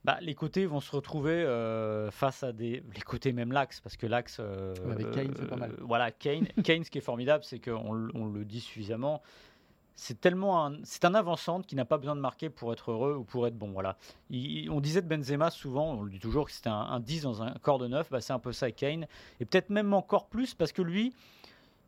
bah, 0.05 0.19
les 0.21 0.35
côtés 0.35 0.67
vont 0.67 0.81
se 0.81 0.95
retrouver 0.95 1.33
euh, 1.33 2.11
face 2.13 2.43
à 2.45 2.53
des. 2.53 2.83
Les 2.95 3.01
côtés, 3.01 3.33
même 3.33 3.51
l'axe, 3.51 3.81
parce 3.81 3.97
que 3.97 4.07
l'axe. 4.07 4.37
euh, 4.39 4.75
avec 4.93 5.11
Kane, 5.11 5.33
c'est 5.37 5.49
pas 5.49 5.57
mal. 5.57 5.73
euh, 5.73 5.77
voilà, 5.81 6.11
Kane. 6.13 6.47
Kane, 6.63 6.85
ce 6.85 6.91
qui 6.91 6.99
est 6.99 7.01
formidable, 7.01 7.43
c'est 7.43 7.59
qu'on 7.59 8.09
on 8.15 8.27
le 8.27 8.45
dit 8.45 8.61
suffisamment. 8.61 9.23
C'est 9.97 10.21
tellement 10.21 10.65
un, 10.67 10.75
c'est 10.85 11.05
un 11.05 11.15
avant-centre 11.15 11.67
qui 11.67 11.75
n'a 11.75 11.85
pas 11.85 11.97
besoin 11.99 12.15
de 12.15 12.21
marquer 12.21 12.51
pour 12.51 12.73
être 12.73 12.93
heureux 12.93 13.15
ou 13.17 13.25
pour 13.25 13.47
être 13.47 13.57
bon. 13.57 13.71
Voilà. 13.73 13.97
Il- 14.31 14.71
on 14.71 14.81
disait 14.81 15.03
de 15.03 15.09
Benzema 15.09 15.51
souvent, 15.51 15.95
on 15.95 16.03
le 16.03 16.11
dit 16.11 16.19
toujours 16.21 16.47
que 16.47 16.53
c'était 16.53 16.69
un, 16.69 16.75
un 16.75 17.01
10 17.01 17.23
dans 17.23 17.43
un 17.43 17.53
corps 17.63 17.79
de 17.79 17.89
9, 17.89 18.11
bah, 18.11 18.21
c'est 18.21 18.33
un 18.33 18.39
peu 18.39 18.53
ça 18.53 18.71
Kane. 18.71 19.07
Et 19.41 19.45
peut-être 19.47 19.71
même 19.71 19.93
encore 19.95 20.27
plus 20.27 20.55
parce 20.55 20.73
que 20.73 20.83
lui, 20.83 21.15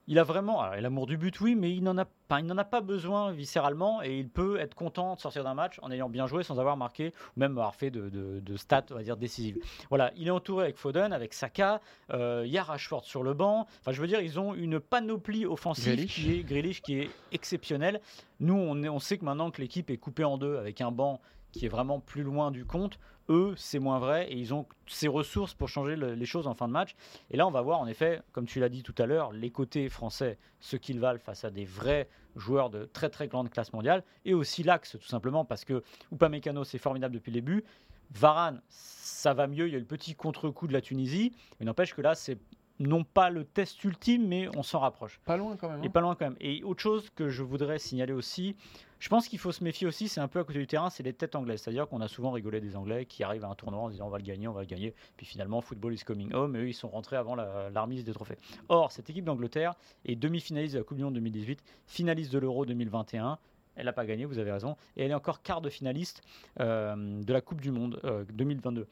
il 0.09 0.19
a 0.19 0.25
vraiment 0.25 0.61
alors, 0.61 0.75
il 0.75 0.79
a 0.79 0.81
l'amour 0.81 1.07
du 1.07 1.17
but, 1.17 1.38
oui, 1.41 1.55
mais 1.55 1.71
il 1.71 1.83
n'en 1.85 1.97
a 1.99 2.05
pas, 2.05 2.41
il 2.41 2.47
n'en 2.47 2.57
a 2.59 2.65
pas 2.65 2.81
besoin 2.81 3.31
viscéralement 3.31 4.03
et 4.03 4.19
il 4.19 4.29
peut 4.29 4.59
être 4.59 4.75
content 4.75 5.15
de 5.15 5.21
sortir 5.21 5.45
d'un 5.45 5.55
match 5.55 5.79
en 5.83 5.91
ayant 5.91 6.09
bien 6.09 6.27
joué 6.27 6.43
sans 6.43 6.59
avoir 6.59 6.77
marqué 6.77 7.12
ou 7.37 7.41
même 7.41 7.53
avoir 7.53 7.75
fait 7.75 7.91
de, 7.91 8.09
de- 8.09 8.41
de 8.41 8.57
stats, 8.57 8.87
on 8.91 8.95
va 8.95 9.03
dire 9.03 9.17
décisives. 9.17 9.59
Voilà, 9.91 10.11
il 10.17 10.27
est 10.27 10.31
entouré 10.31 10.65
avec 10.65 10.79
Foden, 10.79 11.12
avec 11.12 11.33
Saka, 11.35 11.81
euh, 12.12 12.43
il 12.47 12.50
y 12.50 12.59
a 12.59 12.62
Rashford 12.65 13.05
sur 13.05 13.23
le 13.23 13.35
banc. 13.35 13.67
Enfin, 13.81 13.93
je 13.93 14.00
veux 14.00 14.09
dire, 14.09 14.21
ils 14.21 14.41
ont 14.41 14.55
une 14.55 14.81
panoplie 14.81 15.47
offensive 15.47 15.85
Grealish. 15.95 16.15
qui 16.15 16.33
est 16.35 16.43
Grealish 16.43 16.83
qui 16.83 16.99
est 17.00 17.11
exceptionnelle. 17.33 18.00
Nous, 18.41 18.55
on, 18.55 18.83
est- 18.83 18.88
on 18.88 18.99
sait 18.99 19.19
que 19.19 19.25
maintenant 19.25 19.50
que 19.50 19.61
l'équipe 19.61 19.91
est 19.91 19.99
coupée 19.99 20.25
en 20.25 20.38
deux 20.38 20.57
avec 20.57 20.81
un 20.81 20.91
banc 20.91 21.21
qui 21.53 21.67
est 21.67 21.71
vraiment 21.71 22.00
plus 22.00 22.23
loin 22.23 22.50
du 22.50 22.65
compte, 22.67 22.99
eux, 23.28 23.54
c'est 23.56 23.78
moins 23.78 23.99
vrai 23.99 24.30
et 24.30 24.37
ils 24.37 24.54
ont 24.54 24.66
ces 24.87 25.08
ressources 25.08 25.54
pour 25.54 25.68
changer 25.68 25.97
le- 25.97 26.14
les 26.14 26.26
choses 26.26 26.47
en 26.47 26.54
fin 26.54 26.68
de 26.68 26.73
match. 26.73 26.94
Et 27.30 27.37
là, 27.37 27.47
on 27.47 27.50
va 27.50 27.61
voir, 27.62 27.80
en 27.80 27.87
effet, 27.87 28.23
comme 28.32 28.47
tu 28.47 28.61
l'as 28.61 28.68
dit 28.68 28.82
tout 28.82 28.94
à 28.99 29.06
l'heure, 29.06 29.32
les 29.32 29.50
côtés 29.50 29.88
français, 29.88 30.38
ce 30.61 30.76
qu'ils 30.76 31.00
valent 31.00 31.18
face 31.18 31.44
à 31.44 31.50
des 31.50 31.64
vrais 31.64 32.08
joueurs 32.37 32.70
de 32.70 32.85
très 32.85 33.11
très 33.11 33.28
grande 33.28 33.50
classe 33.50 33.73
mondiale, 33.73 34.04
et 34.25 34.35
aussi 34.35 34.62
l'axe, 34.62 34.97
tout 35.00 35.08
simplement, 35.08 35.44
parce 35.44 35.64
que 35.64 35.82
Upamecano, 36.12 36.64
c'est 36.64 36.78
formidable 36.78 37.14
depuis 37.14 37.30
le 37.30 37.35
début. 37.40 37.64
Varane, 38.11 38.62
ça 38.68 39.35
va 39.35 39.47
mieux, 39.47 39.66
il 39.66 39.73
y 39.73 39.75
a 39.75 39.78
eu 39.78 39.80
le 39.80 39.87
petit 39.87 40.14
contre-coup 40.14 40.66
de 40.66 40.73
la 40.73 40.80
Tunisie, 40.80 41.32
mais 41.58 41.66
n'empêche 41.66 41.94
que 41.94 42.00
là, 42.00 42.14
c'est 42.14 42.38
non 42.78 43.02
pas 43.02 43.28
le 43.28 43.44
test 43.44 43.82
ultime, 43.85 44.26
mais 44.28 44.49
on 44.56 44.62
s'en 44.62 44.78
rapproche. 44.78 45.20
Pas 45.25 45.37
loin 45.37 45.56
quand 45.56 45.68
même. 45.68 45.82
Et 45.82 45.88
hein. 45.88 45.90
pas 45.90 46.00
loin 46.00 46.14
quand 46.14 46.26
même. 46.26 46.37
Et 46.40 46.62
autre 46.62 46.80
chose 46.80 47.11
que 47.11 47.28
je 47.28 47.42
voudrais 47.42 47.78
signaler 47.80 48.12
aussi, 48.12 48.54
je 48.99 49.09
pense 49.09 49.28
qu'il 49.28 49.38
faut 49.38 49.52
se 49.52 49.62
méfier 49.62 49.87
aussi, 49.87 50.09
c'est 50.09 50.21
un 50.21 50.28
peu 50.28 50.40
à 50.40 50.45
côté 50.45 50.59
du 50.59 50.67
terrain, 50.67 50.90
c'est 50.90 51.02
les 51.02 51.12
têtes 51.12 51.37
anglaises. 51.37 51.62
C'est-à-dire 51.62 51.88
qu'on 51.88 52.00
a 52.00 52.09
souvent 52.09 52.31
rigolé 52.33 52.61
des 52.61 52.75
Anglais 52.76 53.07
qui 53.07 53.23
arrivent 53.23 53.45
à 53.45 53.49
un 53.49 53.55
tournoi 53.55 53.81
en 53.81 53.90
disant 53.90 54.07
on 54.07 54.11
va 54.11 54.19
le 54.19 54.25
gagner, 54.25 54.49
on 54.49 54.52
va 54.52 54.62
le 54.62 54.67
gagner. 54.67 54.95
Puis 55.17 55.26
finalement, 55.26 55.61
football 55.61 55.95
is 55.95 56.00
coming 56.05 56.33
home, 56.33 56.57
et 56.57 56.59
eux, 56.61 56.69
ils 56.69 56.75
sont 56.75 56.88
rentrés 56.88 57.17
avant 57.17 57.35
la, 57.35 57.71
la 57.71 57.87
des 57.87 58.12
trophées. 58.12 58.37
Or, 58.69 58.90
cette 58.93 59.09
équipe 59.09 59.25
d'Angleterre 59.25 59.75
est 60.05 60.17
demi-finaliste 60.17 60.75
de 60.75 60.78
la 60.81 60.85
Coupe 60.85 60.99
du 60.99 61.05
Monde 61.05 61.14
2018, 61.14 61.62
finaliste 61.87 62.33
de 62.33 62.38
l'Euro 62.38 62.67
2021. 62.67 63.38
Elle 63.76 63.85
n'a 63.87 63.93
pas 63.93 64.05
gagné, 64.05 64.25
vous 64.25 64.38
avez 64.38 64.50
raison. 64.50 64.76
Et 64.97 65.05
elle 65.05 65.12
est 65.12 65.14
encore 65.14 65.43
quart 65.43 65.61
de 65.61 65.71
finaliste 65.71 66.23
euh, 66.59 67.23
de 67.23 67.33
la 67.33 67.40
Coupe 67.40 67.61
du 67.61 67.71
Monde 67.71 68.00
euh, 68.05 68.25
2022. 68.33 68.88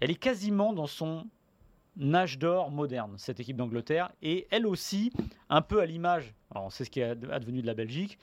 Elle 0.00 0.10
est 0.10 0.16
quasiment 0.16 0.74
dans 0.74 0.86
son 0.86 1.26
âge 2.12 2.38
d'or 2.38 2.70
moderne, 2.70 3.14
cette 3.16 3.40
équipe 3.40 3.56
d'Angleterre. 3.56 4.10
Et 4.20 4.46
elle 4.50 4.66
aussi, 4.66 5.12
un 5.48 5.62
peu 5.62 5.80
à 5.80 5.86
l'image, 5.86 6.34
on 6.54 6.68
sait 6.68 6.84
ce 6.84 6.90
qui 6.90 7.00
est 7.00 7.04
ad- 7.04 7.28
advenu 7.32 7.62
de 7.62 7.66
la 7.66 7.74
Belgique, 7.74 8.18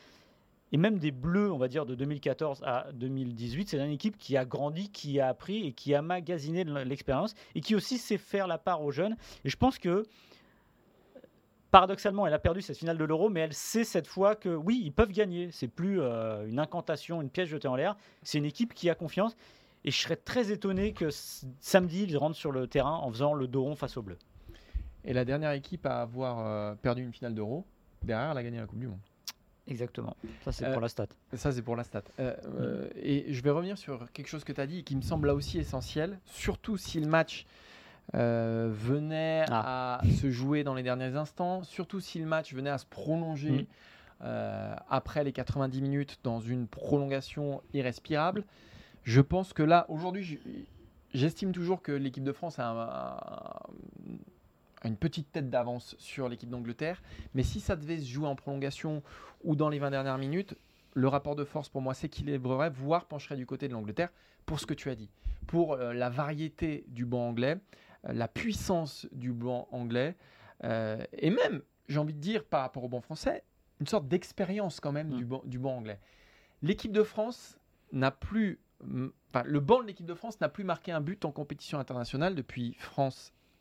et 0.72 0.78
même 0.78 1.00
des 1.00 1.12
Bleus, 1.12 1.52
on 1.52 1.58
va 1.58 1.68
dire, 1.68 1.86
de 1.86 1.96
2014 1.96 2.62
à 2.64 2.88
2018, 2.94 3.70
c'est 3.70 3.78
une 3.78 3.92
équipe 3.92 4.18
qui 4.18 4.38
a 4.38 4.46
grandi, 4.46 4.90
qui 4.90 5.20
a 5.20 5.28
appris 5.28 5.68
et 5.68 5.74
qui 5.74 5.94
a 5.94 6.02
magasiné 6.02 6.64
l'expérience 6.64 7.34
et 7.56 7.62
qui 7.62 7.76
aussi 7.76 7.98
sait 7.98 8.18
faire 8.18 8.48
la 8.48 8.58
part 8.58 8.82
aux 8.82 8.92
jeunes. 8.92 9.18
Et 9.44 9.50
je 9.50 9.58
pense 9.58 9.80
que, 9.80 10.04
paradoxalement, 11.72 12.26
elle 12.26 12.34
a 12.34 12.40
perdu 12.40 12.62
cette 12.62 12.78
finale 12.78 12.98
de 12.98 13.04
l'Euro, 13.04 13.30
mais 13.30 13.42
elle 13.42 13.54
sait 13.54 13.84
cette 13.84 14.08
fois 14.08 14.36
que 14.36 14.50
oui, 14.50 14.82
ils 14.84 14.94
peuvent 14.94 15.12
gagner. 15.12 15.50
C'est 15.52 15.68
plus 15.68 16.00
euh, 16.00 16.48
une 16.48 16.60
incantation, 16.60 17.22
une 17.22 17.30
pièce 17.30 17.50
jetée 17.50 17.68
en 17.68 17.76
l'air. 17.76 17.98
C'est 18.24 18.38
une 18.38 18.46
équipe 18.46 18.74
qui 18.74 18.90
a 18.90 18.96
confiance. 18.96 19.36
Et 19.84 19.92
je 19.92 19.98
serais 19.98 20.16
très 20.16 20.52
étonné 20.52 20.94
que 20.94 21.10
samedi, 21.60 22.04
ils 22.04 22.18
rentrent 22.18 22.38
sur 22.38 22.52
le 22.52 22.68
terrain 22.68 22.96
en 22.98 23.12
faisant 23.12 23.34
le 23.34 23.48
dos 23.48 23.64
rond 23.64 23.76
face 23.76 23.98
aux 23.98 24.04
Bleus. 24.04 24.20
Et 25.04 25.12
la 25.12 25.26
dernière 25.26 25.52
équipe 25.52 25.86
à 25.86 26.02
avoir 26.02 26.46
euh, 26.46 26.76
perdu 26.76 27.04
une 27.04 27.12
finale 27.12 27.34
d'Euro, 27.34 27.66
derrière, 28.04 28.32
elle 28.32 28.38
a 28.38 28.44
gagné 28.44 28.60
la 28.60 28.68
Coupe 28.68 28.80
du 28.80 28.88
Monde. 28.88 29.00
Exactement. 29.68 30.16
Ça, 30.44 30.52
c'est 30.52 30.66
Euh, 30.66 30.72
pour 30.74 30.82
la 30.82 30.90
stat. 30.90 31.08
Ça, 31.34 31.52
c'est 31.52 31.62
pour 31.62 31.76
la 31.76 31.84
stat. 31.84 32.04
Euh, 32.20 32.36
euh, 32.60 32.90
et 32.96 33.32
je 33.34 33.42
vais 33.44 33.52
revenir 33.52 33.78
sur 33.78 34.12
quelque 34.12 34.28
chose 34.28 34.44
que 34.44 34.52
tu 34.52 34.60
as 34.62 34.68
dit 34.68 34.80
et 34.80 34.84
qui 34.84 34.96
me 34.96 35.02
semble 35.02 35.28
là 35.28 35.36
aussi 35.36 35.60
essentiel, 35.60 36.20
surtout 36.26 36.78
si 36.78 37.00
le 37.00 37.08
match 37.08 37.46
venait 38.14 39.46
à 39.50 40.02
se 40.20 40.30
jouer 40.32 40.64
dans 40.64 40.74
les 40.74 40.84
derniers 40.84 41.16
instants, 41.16 41.64
surtout 41.64 42.00
si 42.00 42.20
le 42.20 42.26
match 42.26 42.54
venait 42.54 42.70
à 42.70 42.78
se 42.78 42.86
prolonger 42.86 43.68
Mm. 44.22 44.26
après 44.90 45.24
les 45.24 45.32
90 45.32 45.82
minutes 45.82 46.20
dans 46.24 46.40
une 46.42 46.68
prolongation 46.68 47.62
irrespirable. 47.74 48.44
Je 49.04 49.22
pense 49.22 49.54
que 49.54 49.64
là, 49.64 49.86
aujourd'hui, 49.90 50.40
j'estime 51.14 51.52
toujours 51.54 51.82
que 51.82 51.92
l'équipe 51.92 52.24
de 52.24 52.32
France 52.32 52.60
a 52.60 52.70
un- 52.70 54.14
une 54.84 54.98
petite 54.98 55.32
tête 55.32 55.50
d'avance 55.50 55.96
sur 56.00 56.28
l'équipe 56.30 56.50
d'Angleterre. 56.50 57.02
Mais 57.34 57.44
si 57.44 57.60
ça 57.60 57.76
devait 57.76 58.00
se 58.00 58.06
jouer 58.10 58.28
en 58.28 58.36
prolongation 58.36 59.04
ou 59.44 59.56
dans 59.56 59.70
les 59.70 59.80
20 59.80 59.92
dernières 59.92 60.18
minutes, 60.18 60.56
le 60.94 61.08
rapport 61.08 61.36
de 61.36 61.44
force 61.46 61.70
pour 61.70 61.82
moi 61.82 61.94
s'équilibrerait, 61.94 62.70
voire 62.70 63.06
pencherait 63.06 63.38
du 63.38 63.46
côté 63.46 63.68
de 63.68 63.74
l'Angleterre 63.74 64.10
pour 64.46 64.60
ce 64.60 64.66
que 64.66 64.74
tu 64.74 64.90
as 64.90 64.96
dit. 64.96 65.10
Pour 65.48 65.74
euh, 65.74 65.94
la 65.94 66.10
variété 66.10 66.84
du 66.88 67.06
banc 67.06 67.30
anglais, 67.30 67.58
euh, 68.06 68.14
la 68.14 68.28
puissance 68.28 69.08
du 69.12 69.32
banc 69.32 69.68
anglais, 69.72 70.16
euh, 70.64 71.04
et 71.14 71.30
même, 71.30 71.62
j'ai 71.88 72.00
envie 72.00 72.14
de 72.14 72.20
dire, 72.20 72.44
par 72.44 72.62
rapport 72.62 72.84
au 72.84 72.90
banc 72.90 73.02
français, 73.02 73.44
une 73.80 73.88
sorte 73.88 74.08
d'expérience 74.08 74.80
quand 74.80 74.92
même 74.92 75.10
Mm. 75.10 75.18
du, 75.18 75.26
banc, 75.26 75.42
du 75.46 75.60
banc 75.60 75.78
anglais. 75.78 76.00
L'équipe 76.62 76.92
de 76.92 77.04
France 77.04 77.58
n'a 77.92 78.12
plus. 78.12 78.60
mm, 78.84 79.08
Enfin, 79.34 79.44
le 79.48 79.60
banc 79.62 79.82
de 79.82 79.88
l'équipe 79.88 80.06
de 80.06 80.14
France 80.14 80.42
n'a 80.42 80.50
plus 80.50 80.66
marqué 80.66 80.92
un 80.92 81.00
but 81.00 81.24
en 81.24 81.32
compétition 81.32 81.80
internationale 81.80 82.36
depuis 82.36 82.76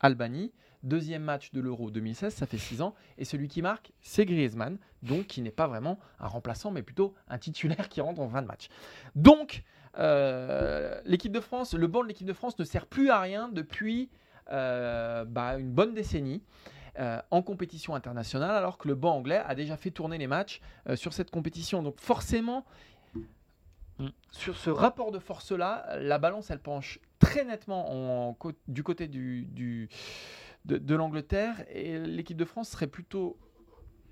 France-Albanie. 0.01 0.53
Deuxième 0.83 1.23
match 1.23 1.53
de 1.53 1.61
l'Euro 1.61 1.91
2016, 1.91 2.35
ça 2.35 2.47
fait 2.47 2.57
6 2.57 2.81
ans. 2.81 2.95
Et 3.19 3.27
celui 3.27 3.49
qui 3.49 3.61
marque, 3.61 3.93
c'est 4.01 4.25
Griezmann, 4.25 4.79
donc 5.03 5.27
qui 5.27 5.43
n'est 5.43 5.51
pas 5.51 5.67
vraiment 5.67 5.99
un 6.19 6.27
remplaçant, 6.27 6.71
mais 6.71 6.83
plutôt 6.83 7.15
un 7.29 7.37
titulaire 7.37 7.89
qui 7.91 8.01
rentre 8.01 8.21
en 8.21 8.29
fin 8.31 8.41
de 8.41 8.47
match. 8.47 8.69
Donc, 9.15 9.63
euh, 9.99 10.99
l'équipe 11.05 11.33
de 11.33 11.41
France, 11.41 11.75
le 11.75 11.87
banc 11.87 12.03
de 12.03 12.09
l'équipe 12.09 12.27
de 12.27 12.33
France 12.33 12.59
ne 12.59 12.65
sert 12.65 12.87
plus 12.87 13.11
à 13.11 13.21
rien 13.21 13.51
depuis 13.51 14.09
euh, 14.51 15.27
bah, 15.27 15.59
une 15.59 15.71
bonne 15.71 15.93
décennie. 15.95 16.43
euh, 16.99 17.21
en 17.31 17.41
compétition 17.41 17.95
internationale, 17.95 18.51
alors 18.51 18.77
que 18.77 18.89
le 18.89 18.97
banc 18.97 19.15
anglais 19.15 19.41
a 19.47 19.55
déjà 19.55 19.77
fait 19.77 19.93
tourner 19.93 20.19
les 20.19 20.27
matchs 20.27 20.61
sur 20.97 21.13
cette 21.13 21.31
compétition. 21.31 21.85
Donc 21.85 22.01
forcément, 22.01 22.67
sur 24.33 24.57
ce 24.57 24.71
rapport 24.71 25.13
de 25.13 25.21
force-là, 25.21 25.99
la 26.01 26.19
balance, 26.19 26.51
elle 26.51 26.59
penche 26.59 26.99
très 27.21 27.45
nettement 27.45 28.37
du 28.67 28.83
côté 28.83 29.07
de, 29.07 30.95
l'Angleterre, 30.95 31.65
et 31.73 32.01
l'équipe 32.01 32.37
de 32.37 32.45
France 32.45 32.71
serait 32.71 32.89
plutôt 32.89 33.39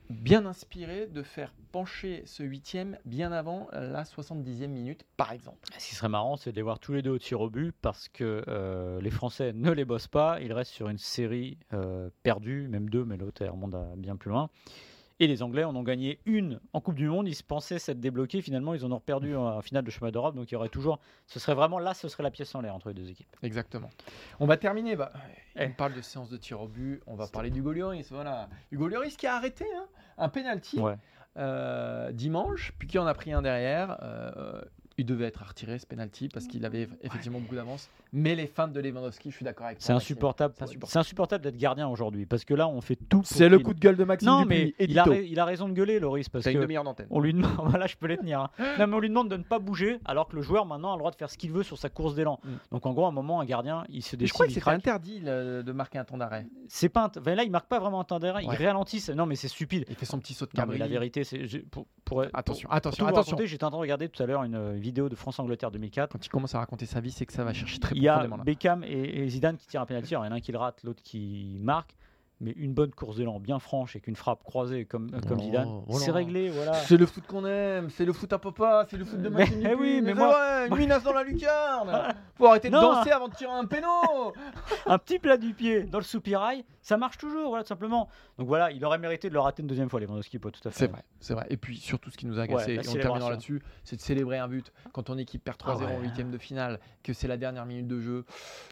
bien 0.08 0.46
inspirée 0.46 1.06
de 1.06 1.22
faire 1.22 1.52
pencher 1.72 2.22
ce 2.24 2.42
huitième 2.42 2.96
bien 3.04 3.32
avant 3.32 3.68
la 3.72 4.04
70e 4.04 4.68
minute, 4.68 5.04
par 5.16 5.32
exemple. 5.32 5.58
Ce 5.78 5.88
qui 5.88 5.94
serait 5.94 6.08
marrant, 6.08 6.36
c'est 6.36 6.52
de 6.52 6.56
les 6.56 6.62
voir 6.62 6.78
tous 6.78 6.92
les 6.92 7.02
deux 7.02 7.10
au 7.10 7.18
tir 7.18 7.40
au 7.40 7.50
but 7.50 7.74
parce 7.82 8.08
que 8.08 8.42
euh, 8.48 9.00
les 9.00 9.10
Français 9.10 9.52
ne 9.52 9.70
les 9.70 9.84
bossent 9.84 10.08
pas. 10.08 10.40
Ils 10.40 10.52
restent 10.52 10.72
sur 10.72 10.88
une 10.88 10.98
série 10.98 11.58
euh, 11.74 12.08
perdue, 12.22 12.68
même 12.68 12.88
deux, 12.88 13.04
mais 13.04 13.16
l'autre 13.16 13.44
remonte 13.44 13.74
bien 13.96 14.16
plus 14.16 14.30
loin. 14.30 14.48
Et 15.20 15.26
les 15.26 15.42
Anglais 15.42 15.64
en 15.64 15.74
ont 15.74 15.82
gagné 15.82 16.20
une 16.26 16.60
en 16.72 16.80
Coupe 16.80 16.94
du 16.94 17.08
Monde. 17.08 17.26
Ils 17.26 17.34
se 17.34 17.42
pensaient 17.42 17.78
s'être 17.80 17.98
débloqués. 18.00 18.40
Finalement, 18.40 18.74
ils 18.74 18.84
en 18.84 18.92
ont 18.92 19.00
perdu 19.00 19.34
en 19.34 19.60
finale 19.62 19.84
de 19.84 19.90
chemin 19.90 20.10
d'Europe. 20.12 20.36
Donc 20.36 20.50
il 20.50 20.54
y 20.54 20.56
aurait 20.56 20.68
toujours. 20.68 21.00
Ce 21.26 21.40
serait 21.40 21.54
vraiment 21.54 21.78
là, 21.80 21.92
ce 21.94 22.06
serait 22.08 22.22
la 22.22 22.30
pièce 22.30 22.54
en 22.54 22.60
l'air 22.60 22.74
entre 22.74 22.88
les 22.88 22.94
deux 22.94 23.10
équipes. 23.10 23.34
Exactement. 23.42 23.90
On 24.38 24.46
va 24.46 24.56
terminer. 24.56 24.94
Bah, 24.96 25.12
Eh. 25.56 25.66
On 25.66 25.72
parle 25.72 25.94
de 25.94 26.02
séance 26.02 26.30
de 26.30 26.36
tir 26.36 26.60
au 26.60 26.68
but. 26.68 27.02
On 27.08 27.16
va 27.16 27.26
parler 27.26 27.50
d'Hugo 27.50 27.72
Lloris. 27.72 28.12
Voilà. 28.12 28.48
Hugo 28.70 28.86
Lloris 28.88 29.16
qui 29.16 29.26
a 29.26 29.34
arrêté 29.34 29.64
hein, 29.76 29.86
un 30.18 30.28
penalty 30.28 30.78
Ouais. 30.78 30.94
euh, 31.36 32.12
dimanche, 32.12 32.72
puis 32.78 32.86
qui 32.86 32.98
en 32.98 33.06
a 33.06 33.14
pris 33.14 33.32
un 33.32 33.42
derrière. 33.42 33.98
Euh, 34.02 34.60
il 34.98 35.06
devait 35.06 35.26
être 35.26 35.42
retiré 35.46 35.78
ce 35.78 35.86
penalty 35.86 36.28
parce 36.28 36.46
qu'il 36.46 36.64
avait 36.66 36.88
effectivement 37.02 37.38
beaucoup 37.40 37.54
d'avance. 37.54 37.88
Mais 38.12 38.34
les 38.34 38.46
feintes 38.46 38.72
de 38.72 38.80
Lewandowski, 38.80 39.30
je 39.30 39.36
suis 39.36 39.44
d'accord 39.44 39.66
avec 39.66 39.78
toi. 39.78 39.86
C'est 39.86 39.92
insupportable. 39.92 40.54
C'est. 40.58 40.66
C'est 40.86 41.38
d'être 41.42 41.56
gardien 41.56 41.88
aujourd'hui 41.88 42.26
parce 42.26 42.44
que 42.44 42.54
là, 42.54 42.66
on 42.68 42.80
fait 42.80 42.96
tout. 42.96 43.22
C'est 43.24 43.48
le 43.48 43.58
coup 43.58 43.74
de 43.74 43.80
gueule 43.80 43.96
de 43.96 44.04
Maxime 44.04 44.28
Non, 44.28 44.42
Dupuis, 44.42 44.74
mais 44.78 44.86
il 44.86 44.98
a, 44.98 45.04
ra- 45.04 45.14
il 45.16 45.38
a 45.38 45.44
raison 45.44 45.68
de 45.68 45.74
gueuler, 45.74 45.98
Loris, 46.00 46.28
parce 46.28 46.44
T'as 46.44 46.50
une 46.52 46.56
que 46.58 46.62
demi-heure 46.62 46.84
d'antenne. 46.84 47.06
on 47.10 47.20
lui 47.20 47.32
demande, 47.34 47.52
voilà, 47.64 47.86
je 47.86 47.96
peux 47.96 48.06
les 48.06 48.16
tenir. 48.16 48.40
hein. 48.40 48.50
Non, 48.78 48.86
mais 48.86 48.94
on 48.96 49.00
lui 49.00 49.08
demande 49.08 49.30
de 49.30 49.36
ne 49.36 49.42
pas 49.42 49.58
bouger, 49.58 49.98
alors 50.04 50.28
que 50.28 50.36
le 50.36 50.42
joueur 50.42 50.64
maintenant 50.66 50.92
a 50.92 50.96
le 50.96 50.98
droit 51.00 51.10
de 51.10 51.16
faire 51.16 51.30
ce 51.30 51.36
qu'il 51.38 51.52
veut 51.52 51.62
sur 51.62 51.76
sa 51.78 51.88
course 51.90 52.14
d'élan. 52.14 52.40
Mm. 52.44 52.48
Donc 52.72 52.86
en 52.86 52.92
gros, 52.92 53.04
à 53.04 53.08
un 53.08 53.12
moment, 53.12 53.40
un 53.40 53.44
gardien, 53.44 53.84
il 53.88 54.02
se 54.02 54.16
Mais 54.16 54.20
décide. 54.20 54.28
je 54.28 54.32
crois 54.34 54.46
que 54.46 54.58
craque. 54.60 54.78
interdit 54.78 55.20
le- 55.20 55.62
de 55.62 55.72
marquer 55.72 55.98
un 55.98 56.04
temps 56.04 56.16
d'arrêt. 56.18 56.46
C'est 56.68 56.88
pas. 56.88 57.10
enfin, 57.16 57.34
là, 57.34 57.44
il 57.44 57.50
marque 57.50 57.68
pas 57.68 57.78
vraiment 57.78 58.00
un 58.00 58.04
temps 58.04 58.18
d'arrêt, 58.18 58.44
Ouais. 58.46 58.56
il 58.58 58.66
ralentit. 58.66 59.00
c'est- 59.00 59.14
Non, 59.14 59.26
mais 59.26 59.36
c'est 59.36 59.48
stupide. 59.48 59.84
Il 59.88 59.94
fait 59.96 60.06
son 60.06 60.18
petit 60.18 60.34
saut 60.34 60.46
de 60.46 60.52
cabri. 60.52 60.78
la 60.78 60.88
vérité, 60.88 61.24
c'est 61.24 61.38
pour, 61.70 61.86
pour- 62.04 62.24
Attention, 62.32 62.68
pour- 62.68 62.76
attention, 62.76 63.04
pour 63.06 63.18
attention. 63.18 63.36
J'étais 63.44 63.64
en 63.64 63.68
train 63.70 63.76
de 63.78 63.82
regarder 63.82 64.08
tout 64.08 64.22
à 64.22 64.26
l'heure 64.26 64.42
une 64.44 64.72
vidéo 64.88 65.08
de 65.08 65.14
France-Angleterre 65.14 65.70
2004. 65.70 66.12
Quand 66.12 66.24
il 66.24 66.28
commence 66.28 66.54
à 66.54 66.58
raconter 66.58 66.86
sa 66.86 67.00
vie, 67.00 67.10
c'est 67.10 67.26
que 67.26 67.32
ça 67.32 67.44
va 67.44 67.52
chercher 67.52 67.78
très 67.78 67.94
Il 67.94 68.02
y 68.02 68.08
a 68.08 68.14
profondément. 68.14 68.44
Beckham 68.44 68.84
et, 68.84 69.24
et 69.24 69.28
Zidane 69.28 69.56
qui 69.56 69.66
tirent 69.66 69.82
un 69.82 69.86
penalty. 69.86 70.14
Alors, 70.14 70.24
il 70.24 70.28
y 70.28 70.30
en 70.30 70.34
a 70.34 70.36
un 70.36 70.40
qui 70.40 70.52
le 70.52 70.58
rate, 70.58 70.82
l'autre 70.82 71.02
qui 71.02 71.58
marque. 71.62 71.94
Mais 72.40 72.52
une 72.52 72.72
bonne 72.72 72.90
course 72.92 73.16
d'élan 73.16 73.40
bien 73.40 73.58
franche 73.58 73.96
et 73.96 74.00
qu'une 74.00 74.16
frappe 74.16 74.42
croisée 74.44 74.84
comme, 74.84 75.10
comme 75.26 75.38
Oh, 75.40 75.42
Zidane, 75.42 75.82
voilà. 75.86 76.04
c'est 76.04 76.10
réglé, 76.12 76.50
voilà. 76.50 76.72
C'est 76.74 76.96
le 76.96 77.06
foot 77.06 77.24
qu'on 77.26 77.44
aime, 77.44 77.90
c'est 77.90 78.04
le 78.04 78.12
foot 78.12 78.32
à 78.32 78.38
papa, 78.38 78.86
c'est 78.88 78.96
le 78.96 79.04
foot 79.04 79.20
de 79.20 79.28
Mais- 79.28 79.38
Maxime 79.40 79.68
eh 79.70 79.74
oui, 79.74 80.00
mais 80.02 80.14
moi- 80.14 80.66
une 80.68 80.76
minace 80.76 81.02
dans 81.02 81.12
la 81.12 81.22
lucarne 81.24 82.14
Faut 82.36 82.46
arrêter 82.46 82.68
de 82.68 82.74
Non. 82.74 82.82
danser 82.94 83.10
avant 83.10 83.26
de 83.28 83.34
tirer 83.34 83.50
un 83.52 83.64
péno 83.64 83.88
un 84.86 84.98
petit 84.98 85.18
plat 85.18 85.36
du 85.36 85.54
pied 85.54 85.82
dans 85.84 85.98
le 85.98 86.04
soupirail, 86.04 86.64
ça 86.82 86.96
marche 86.96 87.18
toujours, 87.18 87.48
voilà, 87.48 87.64
tout 87.64 87.68
simplement. 87.68 88.08
Donc 88.38 88.46
voilà, 88.46 88.70
il 88.70 88.84
aurait 88.84 88.98
mérité 88.98 89.28
de 89.28 89.34
le 89.34 89.40
rater 89.40 89.62
une 89.62 89.66
deuxième 89.68 89.88
fois, 89.90 89.98
Lewandowski, 90.00 90.38
pas 90.38 90.50
tout 90.50 90.60
à 90.66 90.70
fait. 90.70 90.78
C'est 90.78 90.86
vrai, 90.86 91.02
c'est 91.20 91.34
vrai. 91.34 91.46
Et 91.50 91.56
puis 91.56 91.76
surtout, 91.76 92.10
ce 92.10 92.16
qui 92.16 92.26
nous 92.26 92.38
a 92.38 92.42
agacé, 92.42 92.76
Ouais, 92.78 92.84
et 92.84 92.88
on 92.88 92.92
terminera 92.94 93.30
là-dessus, 93.30 93.60
c'est 93.84 93.96
de 93.96 94.00
célébrer 94.00 94.38
un 94.38 94.46
but 94.48 94.72
quand 94.92 95.02
ton 95.02 95.18
équipe 95.18 95.42
perd 95.44 95.58
3-0 95.58 95.66
Ah 95.66 95.76
ouais. 95.90 95.96
en 95.96 96.00
huitième 96.00 96.30
de 96.30 96.38
finale, 96.38 96.78
que 97.02 97.12
c'est 97.12 97.26
la 97.28 97.36
dernière 97.36 97.66
minute 97.66 97.88
de 97.88 98.00
jeu. 98.00 98.24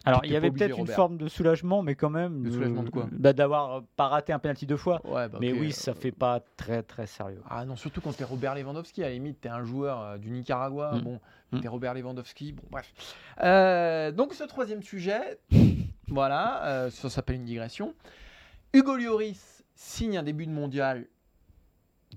Alors, 0.05 0.21
il 0.25 0.31
y 0.33 0.37
avait 0.37 0.51
peut-être 0.53 0.79
une 0.79 0.87
forme 0.87 1.17
de 1.19 1.27
soulagement, 1.29 1.83
mais 1.83 1.95
quand 1.97 2.11
même. 2.11 2.43
De 2.45 2.51
soulagement 2.51 2.83
de 2.85 2.91
quoi? 2.91 3.07
bah, 3.11 3.33
D'avoir 3.65 3.83
pas 3.97 4.09
raté 4.09 4.33
un 4.33 4.39
penalty 4.39 4.67
deux 4.67 4.77
fois. 4.77 5.01
Ouais, 5.05 5.29
bah, 5.29 5.39
mais 5.41 5.53
oui, 5.53 5.69
euh, 5.69 5.73
ça 5.73 5.95
fait 5.95 6.13
pas 6.13 6.41
très 6.57 6.83
très 6.83 7.07
sérieux. 7.07 7.43
Ah 7.49 7.65
non, 7.65 7.77
surtout 7.77 8.01
quand 8.01 8.13
t'es 8.17 8.25
Robert 8.25 8.55
Lewandowski, 8.55 9.03
à 9.03 9.07
la 9.09 9.13
limite, 9.15 9.41
t'es 9.41 9.49
un 9.49 9.65
joueur 9.65 10.01
euh, 10.01 10.19
du 10.19 10.31
Nicaragua, 10.31 10.93
Mm. 10.97 11.01
bon, 11.01 11.21
Mm. 11.53 11.61
t'es 11.61 11.69
Robert 11.69 11.95
Lewandowski, 11.95 12.53
bon, 12.53 12.63
bref. 12.71 12.93
Euh, 13.43 14.11
donc, 14.13 14.35
ce 14.35 14.45
troisième 14.45 14.83
sujet, 14.83 15.39
voilà, 16.09 16.65
euh, 16.67 16.91
ça 16.91 17.09
s'appelle 17.11 17.37
une 17.37 17.45
digression. 17.45 17.95
Hugo 18.73 18.97
Lloris 18.97 19.65
signe 19.75 20.19
un 20.19 20.23
début 20.23 20.47
de 20.47 20.53
mondial 20.53 21.07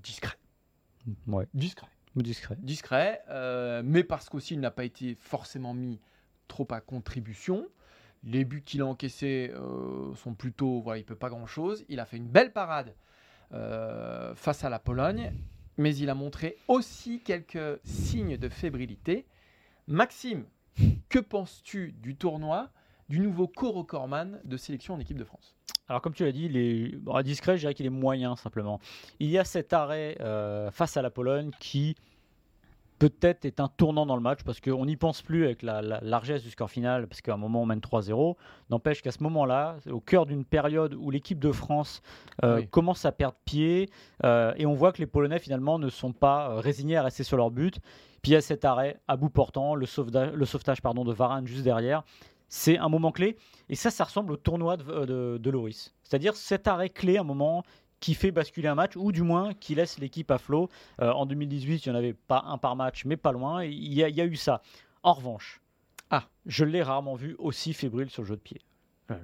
discret. 0.02 0.36
Ouais, 1.28 1.48
Discret. 1.54 1.88
discret. 2.16 2.56
discret, 2.60 3.22
euh, 3.30 3.82
mais 3.86 4.04
parce 4.04 4.30
qu'aussi 4.30 4.54
il 4.56 4.60
n'a 4.60 4.72
pas 4.72 4.84
été 4.84 5.16
forcément 5.16 5.74
mis 5.74 6.00
trop 6.48 6.68
à 6.72 6.82
contribution. 6.82 7.66
Les 8.24 8.44
buts 8.44 8.64
qu'il 8.66 8.82
a 8.82 8.86
encaissés 8.86 9.52
euh, 9.54 10.14
sont 10.16 10.34
plutôt, 10.34 10.82
voilà, 10.82 11.00
il 11.00 11.06
peut 11.06 11.16
pas 11.16 11.30
grand 11.30 11.46
chose. 11.46 11.86
Il 11.88 12.00
a 12.00 12.06
fait 12.06 12.18
une 12.18 12.28
belle 12.28 12.52
parade 12.52 12.94
euh, 13.54 14.36
face 14.36 14.64
à 14.64 14.70
la 14.70 14.80
Pologne, 14.80 15.32
mais 15.78 15.96
il 15.96 16.10
a 16.10 16.16
montré 16.16 16.58
aussi 16.68 17.22
quelques 17.22 17.80
signes 17.84 18.38
de 18.38 18.50
fébrilité. 18.50 19.26
Maxime, 19.88 20.46
que 21.10 21.20
penses-tu 21.20 21.94
du 21.94 22.16
tournoi 22.16 22.70
du 23.08 23.20
nouveau 23.20 23.48
Coro 23.48 23.84
Corman 23.84 24.40
de 24.44 24.58
sélection 24.58 24.94
en 24.94 25.00
équipe 25.00 25.18
de 25.18 25.24
France? 25.24 25.56
Alors, 25.88 26.02
comme 26.02 26.14
tu 26.14 26.24
l'as 26.24 26.32
dit, 26.32 26.46
il 26.46 26.58
est 26.58 26.96
bon, 26.98 27.20
discret, 27.22 27.56
je 27.56 27.62
dirais 27.62 27.74
qu'il 27.74 27.88
est 27.88 27.90
moyen 27.90 28.36
simplement. 28.36 28.80
Il 29.20 29.30
y 29.30 29.40
a 29.40 29.44
cet 29.44 29.74
arrêt 29.74 30.18
euh, 30.20 30.70
face 30.70 30.98
à 30.98 31.02
la 31.02 31.10
Pologne 31.10 31.50
qui 31.60 31.96
peut-être 33.00 33.46
est 33.46 33.60
un 33.60 33.70
tournant 33.70 34.06
dans 34.06 34.16
le 34.16 34.22
match 34.22 34.42
parce 34.44 34.60
qu'on 34.60 34.86
n'y 34.86 34.98
pense 34.98 35.22
plus 35.22 35.46
avec 35.46 35.64
la, 35.64 35.82
la 35.82 36.00
largesse 36.02 36.44
du 36.44 36.50
score 36.52 36.70
final, 36.70 37.08
parce 37.08 37.22
qu'à 37.22 37.34
un 37.34 37.38
moment 37.38 37.62
on 37.62 37.66
mène 37.66 37.80
3-0. 37.80 38.36
N'empêche 38.70 39.02
qu'à 39.02 39.12
ce 39.12 39.24
moment-là, 39.24 39.78
au 39.90 40.00
cœur 40.02 40.26
d'une 40.26 40.46
période 40.46 40.94
où 40.94 41.10
l'équipe 41.10 41.40
de 41.40 41.52
France 41.52 42.02
euh, 42.44 42.58
Oui. 42.58 42.68
commence 42.68 43.06
à 43.06 43.12
perdre 43.12 43.38
pied 43.46 43.90
euh, 44.26 44.54
et 44.58 44.66
on 44.66 44.74
voit 44.74 44.92
que 44.92 45.00
les 45.00 45.08
Polonais 45.08 45.40
finalement 45.40 45.80
ne 45.80 45.90
sont 45.90 46.12
pas 46.12 46.50
euh, 46.52 46.60
résignés 46.60 46.98
à 46.98 47.04
rester 47.04 47.24
sur 47.24 47.38
leur 47.38 47.50
but. 47.52 47.80
Puis 48.22 48.32
il 48.32 48.34
y 48.34 48.38
a 48.38 48.42
cet 48.42 48.66
arrêt 48.66 49.00
à 49.08 49.16
bout 49.16 49.30
portant, 49.30 49.76
le 49.76 49.86
sauvetage, 49.86 50.34
le 50.34 50.46
sauvetage 50.46 50.82
pardon, 50.82 51.06
de 51.06 51.14
Varane 51.14 51.48
juste 51.48 51.64
derrière. 51.64 52.04
C'est 52.50 52.78
un 52.78 52.90
moment 52.90 53.12
clé. 53.12 53.38
Et 53.70 53.76
ça, 53.76 53.92
ça 53.92 54.04
ressemble 54.04 54.34
au 54.34 54.36
tournoi 54.38 54.76
de, 54.76 55.06
de, 55.06 55.38
de 55.38 55.50
Loris. 55.50 55.94
C'est-à-dire 56.04 56.36
cet 56.36 56.68
arrêt 56.68 56.90
clé, 56.90 57.18
un 57.18 57.24
moment 57.24 57.64
qui 58.00 58.14
fait 58.14 58.32
basculer 58.32 58.68
un 58.68 58.76
match, 58.76 58.96
ou 58.96 59.12
du 59.12 59.24
moins 59.24 59.54
qui 59.54 59.76
laisse 59.76 60.00
l'équipe 60.00 60.30
à 60.32 60.38
flot. 60.38 60.70
Euh, 61.02 61.12
en 61.12 61.26
2018, 61.26 61.86
il 61.86 61.90
n'y 61.90 61.96
en 61.96 62.00
avait 62.00 62.14
pas 62.14 62.44
un 62.48 62.58
par 62.58 62.76
match, 62.76 63.06
mais 63.06 63.18
pas 63.18 63.32
loin. 63.32 63.64
Il 63.64 63.94
y, 63.94 64.04
a, 64.04 64.10
il 64.10 64.16
y 64.16 64.22
a 64.22 64.26
eu 64.26 64.36
ça. 64.36 64.62
En 65.04 65.14
revanche, 65.14 65.62
Ah. 66.10 66.24
je 66.46 66.64
l'ai 66.66 66.82
rarement 66.84 67.16
vu 67.16 67.36
aussi 67.40 67.74
fébrile 67.74 68.10
sur 68.10 68.22
le 68.24 68.28
jeu 68.28 68.36
de 68.36 68.42
pied. 68.42 68.62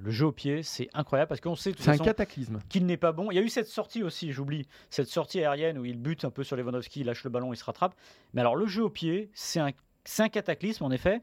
Le 0.02 0.10
jeu 0.10 0.26
au 0.26 0.32
pied, 0.32 0.64
c'est 0.64 0.88
incroyable 0.94 1.28
parce 1.28 1.40
qu'on 1.40 1.54
sait 1.54 1.70
de 1.70 1.76
toute 1.76 1.84
C'est 1.84 1.90
un 1.90 1.92
façon 1.92 2.04
cataclysme. 2.04 2.58
qu'il 2.68 2.86
n'est 2.86 2.96
pas 2.96 3.12
bon. 3.12 3.30
Il 3.30 3.36
y 3.36 3.38
a 3.38 3.42
eu 3.42 3.48
cette 3.48 3.68
sortie 3.68 4.02
aussi, 4.02 4.32
j'oublie, 4.32 4.66
cette 4.90 5.06
sortie 5.06 5.38
aérienne 5.38 5.78
où 5.78 5.84
il 5.84 5.96
bute 5.96 6.24
un 6.24 6.30
peu 6.30 6.42
sur 6.42 6.56
Lewandowski, 6.56 7.00
il 7.02 7.06
lâche 7.06 7.22
le 7.22 7.30
ballon, 7.30 7.52
il 7.52 7.56
se 7.56 7.62
rattrape. 7.64 7.94
Mais 8.34 8.40
alors 8.40 8.56
le 8.56 8.66
jeu 8.66 8.82
au 8.82 8.90
pied, 8.90 9.30
c'est 9.32 9.60
un, 9.60 9.70
c'est 10.02 10.24
un 10.24 10.28
cataclysme 10.28 10.82
en 10.82 10.90
effet. 10.90 11.20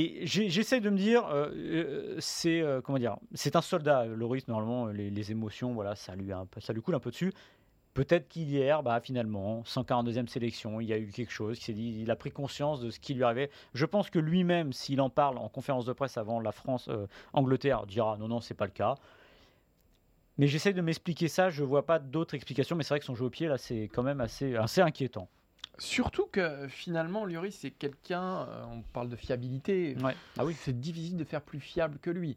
Et 0.00 0.26
j'essaie 0.26 0.78
de 0.80 0.90
me 0.90 0.96
dire, 0.96 1.26
euh, 1.26 1.50
euh, 1.52 2.16
c'est 2.20 2.60
euh, 2.60 2.80
dire, 2.98 3.16
c'est 3.34 3.56
un 3.56 3.60
soldat. 3.60 4.06
Loris 4.06 4.46
normalement, 4.46 4.86
les, 4.86 5.30
émotions, 5.32 5.72
voilà, 5.72 5.96
ça 5.96 6.14
lui, 6.14 6.30
coule 6.82 6.94
un 6.94 7.00
peu 7.00 7.10
dessus. 7.10 7.32
Peut-être 7.94 8.28
qu'hier, 8.28 8.84
bah, 8.84 9.00
finalement, 9.00 9.62
142e 9.62 10.28
sélection, 10.28 10.80
il 10.80 10.86
y 10.86 10.92
a 10.92 10.98
eu 10.98 11.08
quelque 11.08 11.32
chose, 11.32 11.58
dit, 11.58 11.98
il 12.00 12.12
a 12.12 12.16
pris 12.16 12.30
conscience 12.30 12.80
de 12.80 12.90
ce 12.90 13.00
qui 13.00 13.12
lui 13.14 13.24
arrivait. 13.24 13.50
Je 13.74 13.86
pense 13.86 14.08
que 14.08 14.20
lui-même, 14.20 14.72
s'il 14.72 15.00
en 15.00 15.10
parle 15.10 15.36
en 15.36 15.48
conférence 15.48 15.84
de 15.84 15.92
presse 15.92 16.16
avant 16.16 16.38
la 16.38 16.52
France-Angleterre, 16.52 17.84
dira 17.86 18.16
non, 18.18 18.28
non, 18.28 18.40
c'est 18.40 18.54
pas 18.54 18.66
le 18.66 18.70
cas. 18.70 18.94
Mais 20.36 20.46
j'essaie 20.46 20.74
de 20.74 20.80
m'expliquer 20.80 21.26
ça, 21.26 21.50
je 21.50 21.64
vois 21.64 21.86
pas 21.86 21.98
d'autres 21.98 22.36
explications, 22.36 22.76
mais 22.76 22.84
c'est 22.84 22.90
vrai 22.90 23.00
que 23.00 23.04
son 23.04 23.16
jeu 23.16 23.24
au 23.24 23.30
pied, 23.30 23.48
là, 23.48 23.58
c'est 23.58 23.88
quand 23.92 24.04
même 24.04 24.20
assez 24.20 24.80
inquiétant. 24.80 25.28
Surtout 25.78 26.26
que 26.26 26.66
finalement, 26.68 27.24
Lloris, 27.24 27.54
c'est 27.54 27.70
quelqu'un, 27.70 28.42
euh, 28.48 28.64
on 28.72 28.82
parle 28.82 29.08
de 29.08 29.16
fiabilité, 29.16 29.96
Ouais. 30.02 30.14
Ah 30.38 30.44
oui. 30.44 30.54
c'est 30.58 30.78
difficile 30.78 31.16
de 31.16 31.24
faire 31.24 31.40
plus 31.42 31.60
fiable 31.60 31.98
que 32.00 32.10
lui. 32.10 32.36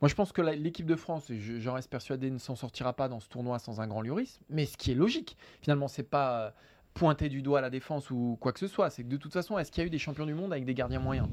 Moi, 0.00 0.08
je 0.08 0.14
pense 0.14 0.32
que 0.32 0.40
l'équipe 0.42 0.86
de 0.86 0.94
France, 0.96 1.28
et 1.30 1.38
j'en 1.60 1.74
reste 1.74 1.90
persuadé, 1.90 2.30
ne 2.30 2.38
s'en 2.38 2.54
sortira 2.54 2.92
pas 2.92 3.08
dans 3.08 3.18
ce 3.20 3.28
tournoi 3.28 3.58
sans 3.58 3.80
un 3.80 3.86
grand 3.88 4.00
Lloris. 4.02 4.40
Mais 4.48 4.64
ce 4.64 4.76
qui 4.76 4.92
est 4.92 4.94
logique, 4.94 5.36
finalement, 5.60 5.88
c'est 5.88 6.04
pas 6.04 6.40
euh, 6.46 6.50
pointer 6.94 7.28
du 7.28 7.42
doigt 7.42 7.60
la 7.60 7.68
défense 7.68 8.10
ou 8.10 8.38
quoi 8.40 8.52
que 8.52 8.60
ce 8.60 8.68
soit. 8.68 8.90
C'est 8.90 9.02
que 9.02 9.08
de 9.08 9.16
toute 9.16 9.32
façon, 9.32 9.58
est-ce 9.58 9.72
qu'il 9.72 9.82
y 9.82 9.84
a 9.84 9.88
eu 9.88 9.90
des 9.90 9.98
champions 9.98 10.24
du 10.26 10.34
monde 10.34 10.52
avec 10.52 10.64
des 10.64 10.74
gardiens 10.74 11.00
moyens? 11.00 11.28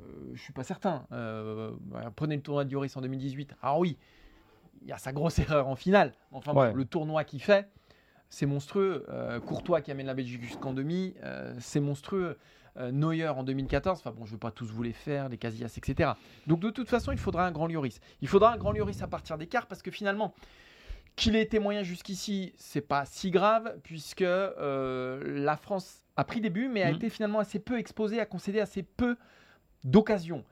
Euh, 0.00 0.30
Je 0.34 0.40
suis 0.40 0.52
pas 0.52 0.62
certain. 0.64 1.06
Euh, 1.12 1.72
bah, 1.82 2.12
prenez 2.14 2.36
le 2.36 2.42
tournoi 2.42 2.64
de 2.64 2.70
Lloris 2.72 2.96
en 2.96 3.00
2018. 3.00 3.54
Alors 3.62 3.80
oui, 3.80 3.98
il 4.82 4.86
y 4.88 4.92
a 4.92 4.98
sa 4.98 5.12
grosse 5.12 5.38
erreur 5.40 5.66
en 5.66 5.74
finale. 5.74 6.12
Enfin, 6.30 6.54
bon, 6.54 6.72
le 6.72 6.84
tournoi 6.84 7.24
qu'il 7.24 7.42
fait, 7.42 7.68
c'est 8.30 8.46
monstrueux. 8.46 9.04
Euh, 9.08 9.40
Courtois 9.40 9.80
qui 9.80 9.90
amène 9.90 10.06
la 10.06 10.14
Belgique 10.14 10.42
jusqu'en 10.42 10.72
demi, 10.72 11.14
euh, 11.22 11.54
c'est 11.60 11.80
monstrueux. 11.80 12.36
Euh, 12.76 12.92
Neuer 12.92 13.26
en 13.28 13.42
2014, 13.42 13.98
enfin 13.98 14.12
bon, 14.12 14.24
je 14.24 14.30
ne 14.30 14.36
vais 14.36 14.40
pas 14.40 14.52
tous 14.52 14.70
vous 14.70 14.82
les 14.84 14.92
faire, 14.92 15.28
les 15.28 15.36
Casillas, 15.38 15.74
etc. 15.76 16.12
Donc 16.46 16.60
de 16.60 16.70
toute 16.70 16.88
façon, 16.88 17.10
il 17.10 17.18
faudra 17.18 17.44
un 17.44 17.50
grand 17.50 17.66
Lloris. 17.66 17.98
Il 18.20 18.28
faudra 18.28 18.52
un 18.52 18.56
grand 18.56 18.70
Lloris 18.70 19.02
à 19.02 19.08
partir 19.08 19.36
des 19.36 19.48
quarts 19.48 19.66
parce 19.66 19.82
que 19.82 19.90
finalement, 19.90 20.32
qu'il 21.16 21.34
ait 21.34 21.42
été 21.42 21.58
moyen 21.58 21.82
jusqu'ici, 21.82 22.52
c'est 22.56 22.80
pas 22.82 23.04
si 23.04 23.32
grave 23.32 23.74
puisque 23.82 24.22
euh, 24.22 25.40
la 25.40 25.56
France 25.56 26.04
a 26.16 26.22
pris 26.22 26.40
des 26.40 26.50
buts 26.50 26.68
mais 26.72 26.82
a 26.84 26.90
Mhm. 26.90 26.96
été 26.96 27.10
finalement 27.10 27.40
assez 27.40 27.58
peu 27.58 27.78
exposée, 27.80 28.20
a 28.20 28.26
concédé 28.26 28.60
assez 28.60 28.84
peu 28.84 29.16
d'occasions. 29.82 30.44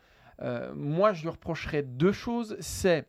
Moi, 0.75 1.13
je 1.13 1.23
lui 1.23 1.29
reprocherais 1.29 1.83
deux 1.83 2.13
choses. 2.13 2.57
C'est 2.61 3.07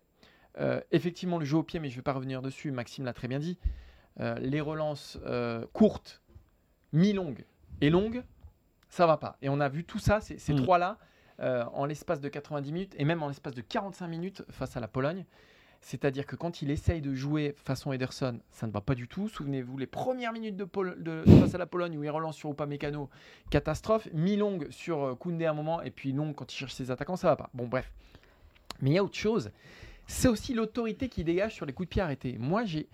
effectivement 0.91 1.39
le 1.39 1.45
jeu 1.45 1.58
au 1.58 1.63
pied, 1.63 1.80
mais 1.80 1.89
je 1.89 1.93
ne 1.95 1.97
vais 1.97 2.03
pas 2.03 2.13
revenir 2.13 2.41
dessus. 2.41 2.71
Maxime 2.71 3.06
l'a 3.06 3.13
très 3.13 3.27
bien 3.27 3.39
dit. 3.39 3.58
Euh, 4.19 4.36
les 4.39 4.62
relances 4.62 5.17
euh, 5.25 5.65
courtes, 5.73 6.21
mi-longues 6.93 7.45
et 7.82 7.89
longues, 7.89 8.23
ça 8.89 9.06
va 9.06 9.17
pas. 9.17 9.38
Et 9.41 9.49
on 9.49 9.60
a 9.60 9.69
vu 9.69 9.84
tout 9.84 9.99
ça, 9.99 10.21
ces, 10.21 10.38
ces 10.39 10.53
Mm. 10.53 10.63
trois-là, 10.63 10.97
euh, 11.39 11.63
en 11.73 11.86
l'espace 11.86 12.19
de 12.19 12.30
90 12.30 12.71
minutes 12.71 12.95
et 12.97 13.06
même 13.06 13.21
en 13.21 13.27
l'espace 13.27 13.53
de 13.53 13.62
45 13.62 14.08
minutes 14.08 14.43
face 14.49 14.75
à 14.75 14.80
la 14.80 14.88
Pologne. 14.88 15.25
C'est-à-dire 15.82 16.25
que 16.25 16.36
quand 16.36 16.63
il 16.63 16.71
essaye 16.71 17.01
de 17.01 17.13
jouer 17.13 17.53
façon 17.63 17.91
Ederson, 17.93 18.39
ça 18.49 18.65
ne 18.65 18.71
va 18.71 18.82
pas 18.82 18.95
du 18.95 19.08
tout. 19.08 19.30
Souvenez-vous, 19.30 19.77
les 19.77 19.86
premières 19.86 20.34
minutes 20.34 20.56
de, 20.56 20.63
Pol- 20.63 21.01
de- 21.03 21.23
face 21.39 21.53
à 21.53 21.60
la 21.60 21.67
Pologne 21.67 21.95
où 21.99 22.03
il 22.03 22.10
relance 22.10 22.36
sur 22.36 22.49
Upamecano, 22.49 23.12
catastrophe. 23.51 24.08
Mi-longue 24.13 24.67
sur 24.71 25.15
Koundé 25.19 25.45
à 25.45 25.51
un 25.51 25.53
moment, 25.53 25.84
et 25.84 25.91
puis 25.91 26.12
longue 26.13 26.34
quand 26.34 26.51
il 26.51 26.58
cherche 26.58 26.73
ses 26.73 26.89
attaquants, 26.89 27.15
ça 27.15 27.27
va 27.27 27.36
pas. 27.36 27.51
Bon, 27.53 27.67
bref. 27.67 27.91
Mais 28.82 28.89
il 28.89 28.93
y 28.93 28.97
a 28.97 29.03
autre 29.03 29.15
chose. 29.17 29.51
C'est 30.08 30.27
aussi 30.27 30.56
l'autorité 30.56 31.10
qui 31.10 31.23
dégage 31.23 31.53
sur 31.53 31.67
les 31.67 31.73
coups 31.73 31.88
de 31.89 31.91
pied 31.91 32.01
arrêtés. 32.01 32.38
Moi, 32.39 32.65
j'ai. 32.65 32.88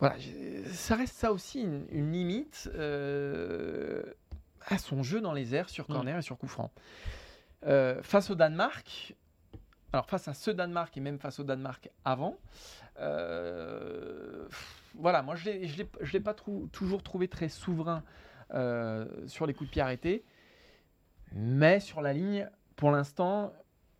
Voilà, 0.00 0.16
ça 0.72 0.94
reste 0.96 1.16
ça 1.16 1.32
aussi 1.32 1.60
une, 1.62 1.84
une 1.90 2.12
limite 2.12 2.70
euh, 2.74 4.02
à 4.66 4.78
son 4.78 5.02
jeu 5.02 5.20
dans 5.20 5.32
les 5.32 5.54
airs 5.54 5.68
sur 5.68 5.86
corner 5.88 6.18
et 6.18 6.22
sur 6.22 6.38
coup 6.38 6.46
franc. 6.46 6.70
Euh, 7.66 8.00
face 8.02 8.30
au 8.30 8.36
Danemark, 8.36 9.16
alors 9.92 10.06
face 10.06 10.28
à 10.28 10.34
ce 10.34 10.52
Danemark 10.52 10.96
et 10.96 11.00
même 11.00 11.18
face 11.18 11.40
au 11.40 11.42
Danemark 11.44 11.90
avant, 12.04 12.38
euh, 13.00 14.46
voilà, 14.94 15.22
moi 15.22 15.34
je 15.34 15.50
ne 15.50 16.12
l'ai 16.12 16.20
pas 16.20 16.34
trou- 16.34 16.68
toujours 16.72 17.02
trouvé 17.02 17.26
très 17.28 17.48
souverain 17.48 18.02
sur 19.26 19.46
les 19.46 19.52
coups 19.54 19.68
de 19.68 19.72
pied 19.72 19.82
arrêtés, 19.82 20.24
mais 21.32 21.80
sur 21.80 22.00
la 22.00 22.12
ligne, 22.12 22.48
pour 22.76 22.90
l'instant, 22.90 23.52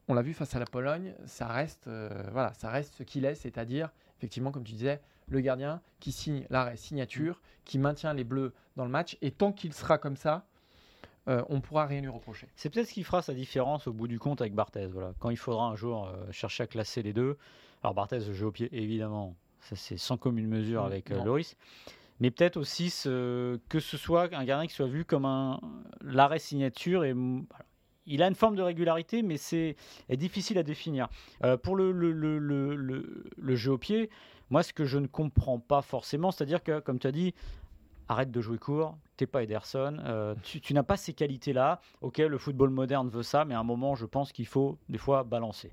on 0.07 0.15
l'a 0.15 0.23
vu 0.23 0.33
face 0.33 0.55
à 0.55 0.59
la 0.59 0.65
Pologne, 0.65 1.13
ça 1.27 1.49
reste, 1.49 1.91
voilà, 2.33 2.55
ça 2.55 2.71
reste 2.71 2.95
ce 2.95 3.03
qu'il 3.03 3.25
est, 3.27 3.35
c'est-à-dire 3.35 3.91
effectivement, 4.17 4.51
comme 4.51 4.65
tu 4.65 4.73
disais, 4.73 5.01
le 5.31 5.41
gardien 5.41 5.81
qui 6.01 6.13
signe 6.13 6.45
l'arrêt 6.51 6.77
signature, 6.77 7.41
qui 7.65 7.79
maintient 7.79 8.15
les 8.15 8.25
Bleus 8.25 8.53
dans 8.77 8.85
le 8.85 8.91
match, 8.91 9.17
et 9.23 9.31
tant 9.31 9.53
qu'il 9.53 9.73
sera 9.73 9.99
comme 9.99 10.17
ça, 10.17 10.47
euh, 11.29 11.43
on 11.51 11.61
pourra 11.61 11.87
rien 11.87 12.01
lui 12.01 12.09
reprocher. 12.09 12.49
C'est 12.57 12.71
peut-être 12.71 12.89
ce 12.89 12.95
qui 12.95 13.05
fera 13.05 13.21
sa 13.21 13.35
différence 13.35 13.87
au 13.87 13.93
bout 13.93 14.09
du 14.09 14.19
compte 14.19 14.41
avec 14.41 14.55
Barthez. 14.55 14.87
Voilà. 14.87 15.13
Quand 15.19 15.31
il 15.31 15.37
faudra 15.37 15.67
un 15.67 15.77
jour 15.77 16.07
euh, 16.09 16.31
chercher 16.33 16.63
à 16.63 16.67
classer 16.67 17.03
les 17.03 17.13
deux. 17.13 17.37
Alors 17.83 17.95
Barthez, 17.95 18.21
le 18.21 18.33
jeu 18.33 18.47
au 18.47 18.53
pied, 18.53 18.69
évidemment, 18.73 19.37
ça 19.61 19.77
c'est 19.77 19.99
sans 19.99 20.17
commune 20.17 20.49
mesure 20.49 20.83
Mm, 20.85 20.87
avec 20.87 21.11
euh. 21.11 21.23
Loris. 21.25 21.57
Mais 22.21 22.31
peut-être 22.31 22.57
aussi 22.57 22.89
ce- 22.91 23.59
que 23.69 23.79
ce 23.79 23.97
soit 23.97 24.25
un 24.35 24.45
gardien 24.45 24.67
qui 24.67 24.75
soit 24.75 24.87
vu 24.89 25.05
comme 25.05 25.25
un 25.27 25.61
l'arrêt 26.01 26.39
signature 26.39 27.05
et 27.05 27.13
mm, 27.15 27.47
il 28.09 28.23
a 28.23 28.29
une 28.29 28.35
forme 28.35 28.57
de 28.57 28.63
régularité, 28.63 29.23
mais 29.23 29.37
c'est 29.37 29.77
est 30.09 30.17
difficile 30.17 30.59
à 30.59 30.63
définir. 30.63 31.09
Euh, 31.45 31.57
pour 31.57 31.77
le 31.77 33.55
jeu 33.55 33.73
au 33.73 33.79
pied, 33.79 34.11
moi, 34.51 34.63
ce 34.63 34.73
que 34.73 34.85
je 34.85 34.99
ne 34.99 35.07
comprends 35.07 35.59
pas 35.59 35.83
forcément, 35.83 36.31
c'est-à-dire 36.31 36.63
que, 36.63 36.81
comme 36.81 36.99
tu 36.99 37.07
as 37.07 37.13
dit, 37.13 37.35
arrête 38.09 38.31
de 38.31 38.41
jouer 38.41 38.59
court, 38.59 38.97
t'es 39.17 39.27
pas 39.27 39.43
Ederson, 39.43 39.99
euh, 40.05 40.35
tu, 40.43 40.61
tu 40.61 40.73
n'as 40.73 40.83
pas 40.83 40.97
ces 40.97 41.13
qualités-là. 41.13 41.81
Ok, 42.01 42.19
le 42.19 42.39
football 42.39 42.71
moderne 42.71 43.09
veut 43.11 43.23
ça, 43.23 43.45
mais 43.45 43.55
à 43.55 43.61
un 43.61 43.65
moment, 43.65 43.95
je 43.95 44.07
pense 44.07 44.33
qu'il 44.33 44.47
faut 44.47 44.79
des 44.89 44.99
fois 44.99 45.23
balancer. 45.25 45.71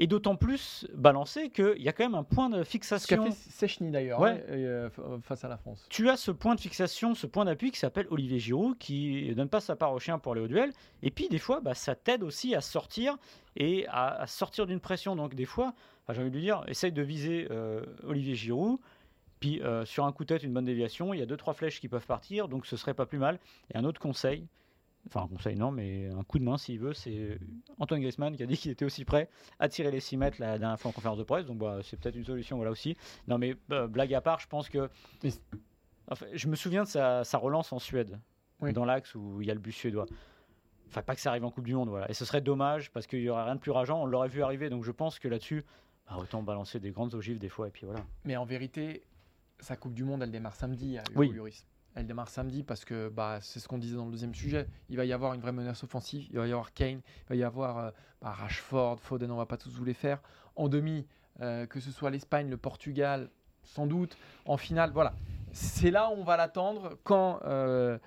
Et 0.00 0.08
d'autant 0.08 0.34
plus 0.34 0.86
balancer 0.92 1.50
qu'il 1.50 1.80
y 1.80 1.88
a 1.88 1.92
quand 1.92 2.02
même 2.04 2.16
un 2.16 2.24
point 2.24 2.48
de 2.50 2.56
Ce 2.56 2.58
qu'a 2.58 2.64
fixation. 2.64 3.30
Sechny 3.30 3.90
d'ailleurs 3.92 4.18
Ouais. 4.18 4.30
hein, 4.32 4.50
euh, 4.50 4.88
f- 4.88 5.20
face 5.22 5.44
à 5.44 5.48
la 5.48 5.56
France. 5.56 5.86
Tu 5.88 6.08
as 6.10 6.16
ce 6.16 6.32
point 6.32 6.56
de 6.56 6.60
fixation, 6.60 7.14
ce 7.14 7.28
point 7.28 7.44
d'appui 7.44 7.70
qui 7.70 7.78
s'appelle 7.78 8.08
Olivier 8.10 8.40
Giroud, 8.40 8.76
qui 8.78 9.32
donne 9.36 9.48
pas 9.48 9.60
sa 9.60 9.76
part 9.76 9.92
au 9.92 10.00
chien 10.00 10.18
pour 10.18 10.32
aller 10.32 10.40
au 10.40 10.48
duel. 10.48 10.72
Et 11.04 11.10
puis 11.12 11.28
des 11.28 11.38
fois, 11.38 11.60
bah, 11.60 11.74
ça 11.74 11.94
t'aide 11.94 12.24
aussi 12.24 12.56
à 12.56 12.60
sortir 12.60 13.16
et 13.56 13.86
à, 13.86 14.22
à 14.22 14.26
sortir 14.26 14.66
d'une 14.66 14.80
pression. 14.80 15.14
Donc 15.14 15.36
des 15.36 15.44
fois, 15.44 15.74
enfin, 16.02 16.14
j'ai 16.14 16.20
envie 16.22 16.30
de 16.30 16.36
lui 16.36 16.42
dire, 16.42 16.64
essaye 16.66 16.90
de 16.90 17.02
viser 17.02 17.46
euh, 17.52 17.84
Olivier 18.02 18.34
Giroud. 18.34 18.78
Puis 19.38 19.60
euh, 19.62 19.84
sur 19.84 20.06
un 20.06 20.12
coup 20.12 20.24
de 20.24 20.28
tête, 20.34 20.42
une 20.42 20.52
bonne 20.54 20.64
déviation, 20.64 21.14
il 21.14 21.20
y 21.20 21.22
a 21.22 21.26
deux 21.26 21.36
trois 21.36 21.52
flèches 21.54 21.78
qui 21.80 21.86
peuvent 21.88 22.06
partir, 22.06 22.48
donc 22.48 22.66
ce 22.66 22.76
serait 22.76 22.94
pas 22.94 23.06
plus 23.06 23.18
mal. 23.18 23.38
Et 23.72 23.76
un 23.76 23.84
autre 23.84 24.00
conseil, 24.00 24.46
enfin 25.06 25.22
un 25.22 25.28
conseil 25.28 25.56
non, 25.56 25.70
mais 25.70 26.08
un 26.10 26.22
coup 26.24 26.38
de 26.38 26.44
main 26.44 26.56
s'il 26.58 26.78
veut, 26.78 26.94
c'est 26.94 27.38
Antoine 27.78 28.00
Griezmann 28.00 28.34
qui 28.36 28.42
a 28.42 28.46
dit 28.46 28.56
qu'il 28.56 28.70
était 28.70 28.84
aussi 28.84 29.04
prêt 29.04 29.28
à 29.58 29.68
tirer 29.68 29.90
les 29.90 30.00
6 30.00 30.16
mètres 30.16 30.36
la 30.40 30.58
dernière 30.58 30.78
fois 30.80 30.90
en 30.90 30.92
conférence 30.92 31.18
de 31.18 31.24
presse. 31.24 31.46
Donc 31.46 31.58
bah, 31.58 31.78
c'est 31.82 31.98
peut-être 31.98 32.16
une 32.16 32.24
solution 32.24 32.56
voilà 32.56 32.70
aussi. 32.70 32.96
Non 33.28 33.38
mais 33.38 33.56
euh, 33.70 33.86
blague 33.86 34.12
à 34.14 34.20
part, 34.20 34.40
je 34.40 34.46
pense 34.48 34.68
que 34.68 34.88
Enfin, 36.06 36.26
je 36.34 36.48
me 36.48 36.54
souviens 36.56 36.82
de 36.82 36.88
sa, 36.88 37.24
sa 37.24 37.38
relance 37.38 37.72
en 37.72 37.78
Suède, 37.78 38.20
Oui. 38.60 38.74
dans 38.74 38.84
l'axe 38.84 39.14
où 39.14 39.40
il 39.40 39.46
y 39.46 39.50
a 39.50 39.54
le 39.54 39.60
but 39.60 39.72
suédois. 39.72 40.04
Enfin, 40.88 41.00
pas 41.02 41.14
que 41.14 41.20
ça 41.22 41.30
arrive 41.30 41.44
en 41.46 41.50
Coupe 41.50 41.64
du 41.64 41.74
Monde, 41.74 41.88
voilà. 41.88 42.10
Et 42.10 42.14
ce 42.14 42.26
serait 42.26 42.42
dommage 42.42 42.90
parce 42.92 43.06
qu'il 43.06 43.20
y 43.20 43.30
aurait 43.30 43.44
rien 43.44 43.54
de 43.54 43.60
plus 43.60 43.70
rageant. 43.70 44.02
On 44.02 44.06
l'aurait 44.06 44.28
vu 44.28 44.42
arriver, 44.42 44.68
donc 44.68 44.84
je 44.84 44.90
pense 44.92 45.18
que 45.18 45.28
là-dessus, 45.28 45.64
bah, 46.06 46.16
autant 46.18 46.42
balancer 46.42 46.78
des 46.78 46.90
grandes 46.90 47.14
ogives 47.14 47.38
des 47.38 47.48
fois 47.48 47.68
et 47.68 47.70
puis 47.70 47.86
voilà. 47.86 48.04
Mais 48.26 48.36
en 48.36 48.44
vérité, 48.44 49.02
sa 49.60 49.76
Coupe 49.76 49.94
du 49.94 50.04
Monde, 50.04 50.22
elle 50.22 50.30
démarre 50.30 50.54
samedi 50.54 50.98
à 50.98 51.02
Hugo 51.10 51.20
Oui. 51.20 51.32
Lloris. 51.32 51.64
Elle 51.94 52.06
démarre 52.06 52.28
samedi 52.28 52.62
parce 52.62 52.84
que 52.84 53.08
bah, 53.08 53.38
c'est 53.40 53.60
ce 53.60 53.68
qu'on 53.68 53.78
disait 53.78 53.96
dans 53.96 54.04
le 54.06 54.10
deuxième 54.10 54.34
sujet. 54.34 54.66
Il 54.88 54.96
va 54.96 55.04
y 55.04 55.12
avoir 55.12 55.34
une 55.34 55.40
vraie 55.40 55.52
menace 55.52 55.84
offensive. 55.84 56.26
Il 56.30 56.38
va 56.38 56.46
y 56.46 56.52
avoir 56.52 56.72
Kane, 56.72 57.00
il 57.06 57.28
va 57.28 57.34
y 57.36 57.42
avoir 57.44 57.78
euh, 57.78 57.90
bah, 58.20 58.30
Rashford, 58.30 58.98
Foden, 59.00 59.30
on 59.30 59.36
va 59.36 59.46
pas 59.46 59.56
tous 59.56 59.70
vous 59.70 59.84
les 59.84 59.94
faire. 59.94 60.20
En 60.56 60.68
demi, 60.68 61.06
euh, 61.40 61.66
que 61.66 61.80
ce 61.80 61.90
soit 61.92 62.10
l'Espagne, 62.10 62.48
le 62.50 62.56
Portugal, 62.56 63.30
sans 63.62 63.86
doute. 63.86 64.16
En 64.44 64.56
finale, 64.56 64.90
voilà. 64.92 65.14
C'est 65.52 65.90
là 65.90 66.10
où 66.10 66.14
on 66.14 66.24
va 66.24 66.36
l'attendre. 66.36 66.98
Quand 67.04 67.40
euh, 67.44 67.98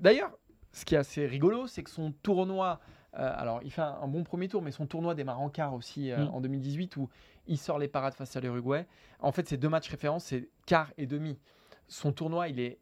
D'ailleurs, 0.00 0.30
ce 0.72 0.84
qui 0.86 0.94
est 0.94 0.98
assez 0.98 1.26
rigolo, 1.26 1.66
c'est 1.66 1.82
que 1.82 1.90
son 1.90 2.12
tournoi. 2.12 2.80
alors, 3.12 3.60
il 3.62 3.70
fait 3.70 3.82
un, 3.82 3.98
un 4.02 4.08
bon 4.08 4.24
premier 4.24 4.48
tour, 4.48 4.62
mais 4.62 4.70
son 4.70 4.86
tournoi 4.86 5.14
démarre 5.14 5.40
en 5.40 5.50
quart 5.50 5.74
aussi 5.74 6.10
Mm. 6.10 6.30
en 6.32 6.40
2018 6.40 6.96
où 6.96 7.10
il 7.46 7.58
sort 7.58 7.78
les 7.78 7.88
parades 7.88 8.14
face 8.14 8.34
à 8.36 8.40
l'Uruguay. 8.40 8.86
En 9.20 9.32
fait, 9.32 9.46
c'est 9.46 9.58
deux 9.58 9.68
matchs 9.68 9.90
références, 9.90 10.24
c'est 10.24 10.48
quart 10.66 10.90
et 10.96 11.06
demi. 11.06 11.38
Son 11.88 12.12
tournoi, 12.12 12.48
il 12.48 12.58
est 12.58 12.78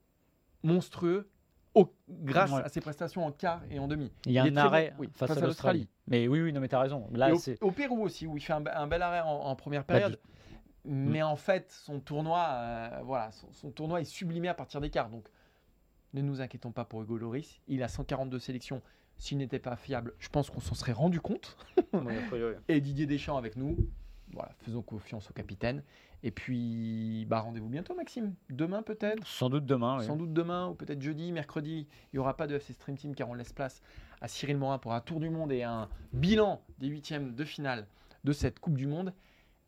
monstrueux 0.62 1.28
au- 1.74 1.92
grâce 2.08 2.50
Ouais. 2.52 2.62
à 2.62 2.68
ses 2.68 2.80
prestations 2.80 3.24
en 3.24 3.32
quart 3.32 3.62
et 3.70 3.78
en 3.78 3.88
demi. 3.88 4.12
Il 4.26 4.32
y 4.32 4.38
a 4.38 4.44
un 4.44 4.56
arrêt 4.56 4.90
bon, 4.96 5.02
oui, 5.04 5.08
face, 5.14 5.28
face 5.28 5.38
à 5.38 5.42
à 5.42 5.46
l'Australie. 5.46 5.88
Mais 6.06 6.28
oui, 6.28 6.40
oui, 6.42 6.52
non, 6.52 6.60
mais 6.60 6.68
t'as 6.68 6.80
raison. 6.80 7.08
Là, 7.12 7.32
au, 7.32 7.38
c'est. 7.38 7.62
au 7.62 7.70
Pérou 7.70 8.02
aussi, 8.02 8.26
où 8.26 8.36
il 8.36 8.40
fait 8.40 8.52
un, 8.52 8.60
be- 8.60 8.74
un 8.76 8.86
bel 8.86 9.00
arrêt 9.02 9.20
en, 9.20 9.28
en 9.30 9.56
première 9.56 9.82
Bah, 9.82 9.94
période. 9.94 10.18
Mais 10.84 11.22
en 11.22 11.36
fait, 11.36 11.70
son 11.70 12.00
tournoi, 12.00 12.44
euh, 12.50 13.00
voilà, 13.04 13.30
son, 13.30 13.46
son 13.52 13.70
tournoi 13.70 14.00
est 14.00 14.04
sublimé 14.04 14.48
à 14.48 14.54
partir 14.54 14.80
des 14.80 14.90
quarts. 14.90 15.08
Donc, 15.10 15.28
ne 16.12 16.20
nous 16.20 16.40
inquiétons 16.40 16.72
pas 16.72 16.84
pour 16.84 17.02
Hugo 17.02 17.16
Loris. 17.16 17.60
Il 17.68 17.82
a 17.82 17.88
142 17.88 18.38
sélections. 18.40 18.82
S'il 19.16 19.38
n'était 19.38 19.60
pas 19.60 19.76
fiable, 19.76 20.14
je 20.18 20.28
pense 20.28 20.50
qu'on 20.50 20.60
s'en 20.60 20.74
serait 20.74 20.92
rendu 20.92 21.20
compte. 21.20 21.56
Et 22.68 22.80
Didier 22.80 23.06
Deschamps 23.06 23.36
avec 23.36 23.56
nous. 23.56 23.76
Voilà, 24.32 24.52
faisons 24.62 24.82
confiance 24.82 25.30
au 25.30 25.32
capitaine. 25.34 25.82
Et 26.22 26.30
puis, 26.30 27.26
bah, 27.28 27.40
rendez-vous 27.40 27.68
bientôt, 27.68 27.94
Maxime. 27.94 28.34
Demain, 28.48 28.82
peut-être? 28.82 29.26
Sans 29.26 29.50
doute 29.50 29.66
demain. 29.66 29.98
oui. 29.98 30.06
Sans 30.06 30.16
doute 30.16 30.32
demain 30.32 30.68
ou 30.68 30.74
peut-être 30.74 31.02
jeudi, 31.02 31.32
mercredi, 31.32 31.86
il 32.12 32.16
n'y 32.16 32.18
aura 32.20 32.36
pas 32.36 32.46
de 32.46 32.54
FC 32.54 32.72
Stream 32.72 32.96
Team 32.96 33.14
car 33.14 33.28
on 33.28 33.34
laisse 33.34 33.52
place 33.52 33.82
à 34.20 34.28
Cyril 34.28 34.56
Morin 34.56 34.78
pour 34.78 34.92
un 34.94 35.00
tour 35.00 35.18
du 35.20 35.30
monde 35.30 35.50
et 35.52 35.64
un 35.64 35.88
bilan 36.12 36.62
des 36.78 36.86
huitièmes 36.86 37.34
de 37.34 37.44
finale 37.44 37.86
de 38.24 38.32
cette 38.32 38.60
Coupe 38.60 38.76
du 38.76 38.86
Monde. 38.86 39.12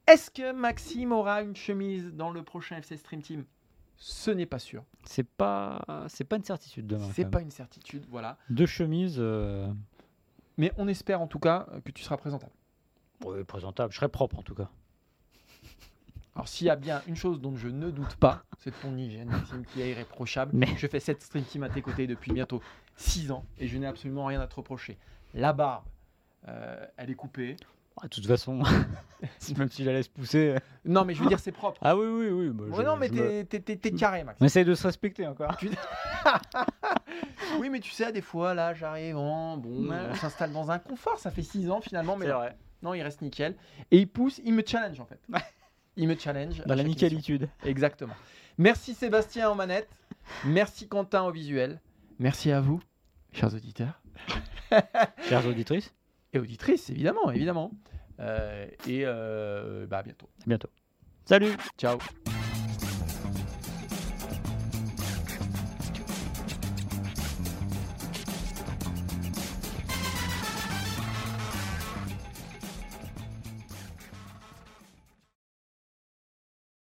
Est-ce 0.07 0.31
que 0.31 0.53
Maxime 0.53 1.13
aura 1.13 1.43
une 1.43 1.57
chemise 1.57 2.13
dans 2.15 2.31
le 2.31 2.43
prochain 2.43 2.77
FC 2.77 2.97
Stream 2.99 3.21
Team? 3.21 3.45
Ce 3.97 4.31
n'est 4.31 4.47
pas 4.47 4.59
sûr. 4.59 4.85
C'est 5.05 5.27
pas, 5.27 5.83
c'est 6.09 6.25
pas 6.25 6.37
une 6.37 6.45
certitude 6.45 6.87
demain. 6.87 7.09
C'est 7.15 7.25
pas 7.31 7.41
une 7.41 7.51
certitude, 7.51 8.05
voilà. 8.11 8.37
Deux 8.51 8.67
chemises. 8.67 9.17
euh, 9.19 9.73
Mais 10.57 10.73
on 10.79 10.87
espère 10.89 11.21
en 11.21 11.27
tout 11.27 11.39
cas 11.41 11.67
que 11.85 11.91
tu 11.91 12.03
seras 12.05 12.17
présentable. 12.17 12.53
Ouais, 13.25 13.45
présentables. 13.45 13.93
Je 13.93 13.97
serais 13.99 14.09
propre 14.09 14.39
en 14.39 14.43
tout 14.43 14.55
cas. 14.55 14.69
Alors 16.37 16.49
s'il 16.49 16.67
y 16.67 16.71
a 16.71 16.77
bien 16.77 17.01
une 17.07 17.15
chose 17.17 17.41
dont 17.41 17.55
je 17.57 17.69
ne 17.69 17.91
doute 17.91 18.17
pas, 18.17 18.43
c'est 18.59 18.71
de 18.71 18.77
ton 18.83 18.97
hygiène, 18.97 19.29
Maxime, 19.29 19.65
qui 19.67 19.83
est 19.83 19.91
irréprochable. 19.93 20.51
Mais- 20.55 20.67
Je 20.77 20.87
fais 20.89 20.99
cette 21.01 21.23
Stream 21.23 21.45
Team 21.45 21.63
à 21.63 21.69
tes 21.69 21.81
côtés 21.81 22.07
depuis 22.09 22.33
bientôt 22.33 22.61
6 22.97 23.31
ans 23.31 23.45
et 23.59 23.69
je 23.69 23.79
n'ai 23.79 23.87
absolument 23.87 24.25
rien 24.27 24.41
à 24.41 24.47
te 24.49 24.57
reprocher. 24.57 24.99
La 25.33 25.53
barbe, 25.53 25.85
euh, 26.49 26.85
elle 26.97 27.11
est 27.11 27.15
coupée. 27.15 27.57
Ah, 28.01 28.05
De 28.05 28.09
toute 28.09 28.27
façon, 28.27 28.61
même 29.57 29.69
si 29.71 29.85
je 29.85 29.89
la 29.91 29.93
laisse 29.93 30.09
pousser. 30.09 30.57
Non, 30.85 31.05
mais 31.05 31.15
je 31.15 31.23
veux 31.23 31.29
dire, 31.29 31.39
c'est 31.39 31.53
propre. 31.53 31.79
Ah 31.83 31.97
oui, 31.97 32.07
oui, 32.09 32.29
oui. 32.29 32.49
bah, 32.51 32.65
Ouais, 32.77 32.83
non, 32.85 32.97
mais 32.97 33.09
me- 33.09 33.43
t'es, 33.45 33.93
carré, 33.93 34.25
Max. 34.25 34.37
On 34.41 34.45
essaye 34.45 34.65
de 34.65 34.75
se 34.75 34.85
respecter 34.89 35.27
encore. 35.29 35.57
Oui, 37.61 37.71
mais 37.71 37.79
tu 37.79 37.91
sais, 37.93 38.11
des 38.13 38.21
fois, 38.21 38.55
là, 38.55 38.75
j'arrive, 38.75 39.17
oh, 39.17 39.57
bon, 39.57 39.89
Ouais. 39.89 39.97
on 40.11 40.15
s'installe 40.15 40.53
dans 40.53 40.71
un 40.73 40.79
confort. 40.81 41.19
Ça 41.19 41.31
fait 41.31 41.43
6 41.43 41.71
ans 41.71 41.81
finalement, 41.81 42.17
mais 42.17 42.27
vrai. 42.27 42.57
Non, 42.85 42.95
il 42.95 43.03
reste 43.03 43.23
nickel. 43.23 43.57
Et 43.91 43.99
il 43.99 44.07
pousse, 44.07 44.41
il 44.45 44.55
me 44.55 44.63
challenge 44.65 45.01
en 45.01 45.07
fait. 45.07 45.21
Il 45.97 46.09
me 46.09 46.17
challenge. 46.17 46.61
à 46.61 46.65
Dans 46.65 46.75
la 46.75 46.83
nickelitude. 46.83 47.49
Exactement. 47.65 48.15
Merci 48.59 48.95
Sébastien 48.95 49.51
en 49.51 49.55
manette. 49.55 49.89
Merci 50.45 50.87
Quentin 50.89 51.23
au 51.23 51.31
visuel. 51.31 51.81
Merci 52.19 52.53
à 52.53 52.61
vous, 52.61 52.81
chers 53.33 53.53
auditeurs 53.55 54.01
Chères 55.29 55.47
auditrices, 55.47 55.93
et 56.33 56.39
auditrices, 56.39 56.91
évidemment, 56.91 57.31
évidemment. 57.31 57.73
Euh, 58.21 58.67
et 58.87 59.03
euh, 59.05 59.87
bah, 59.87 59.99
à 59.99 60.03
bientôt. 60.03 60.29
à 60.43 60.49
bientôt. 60.49 60.71
Salut 61.25 61.53
Ciao. 61.79 61.99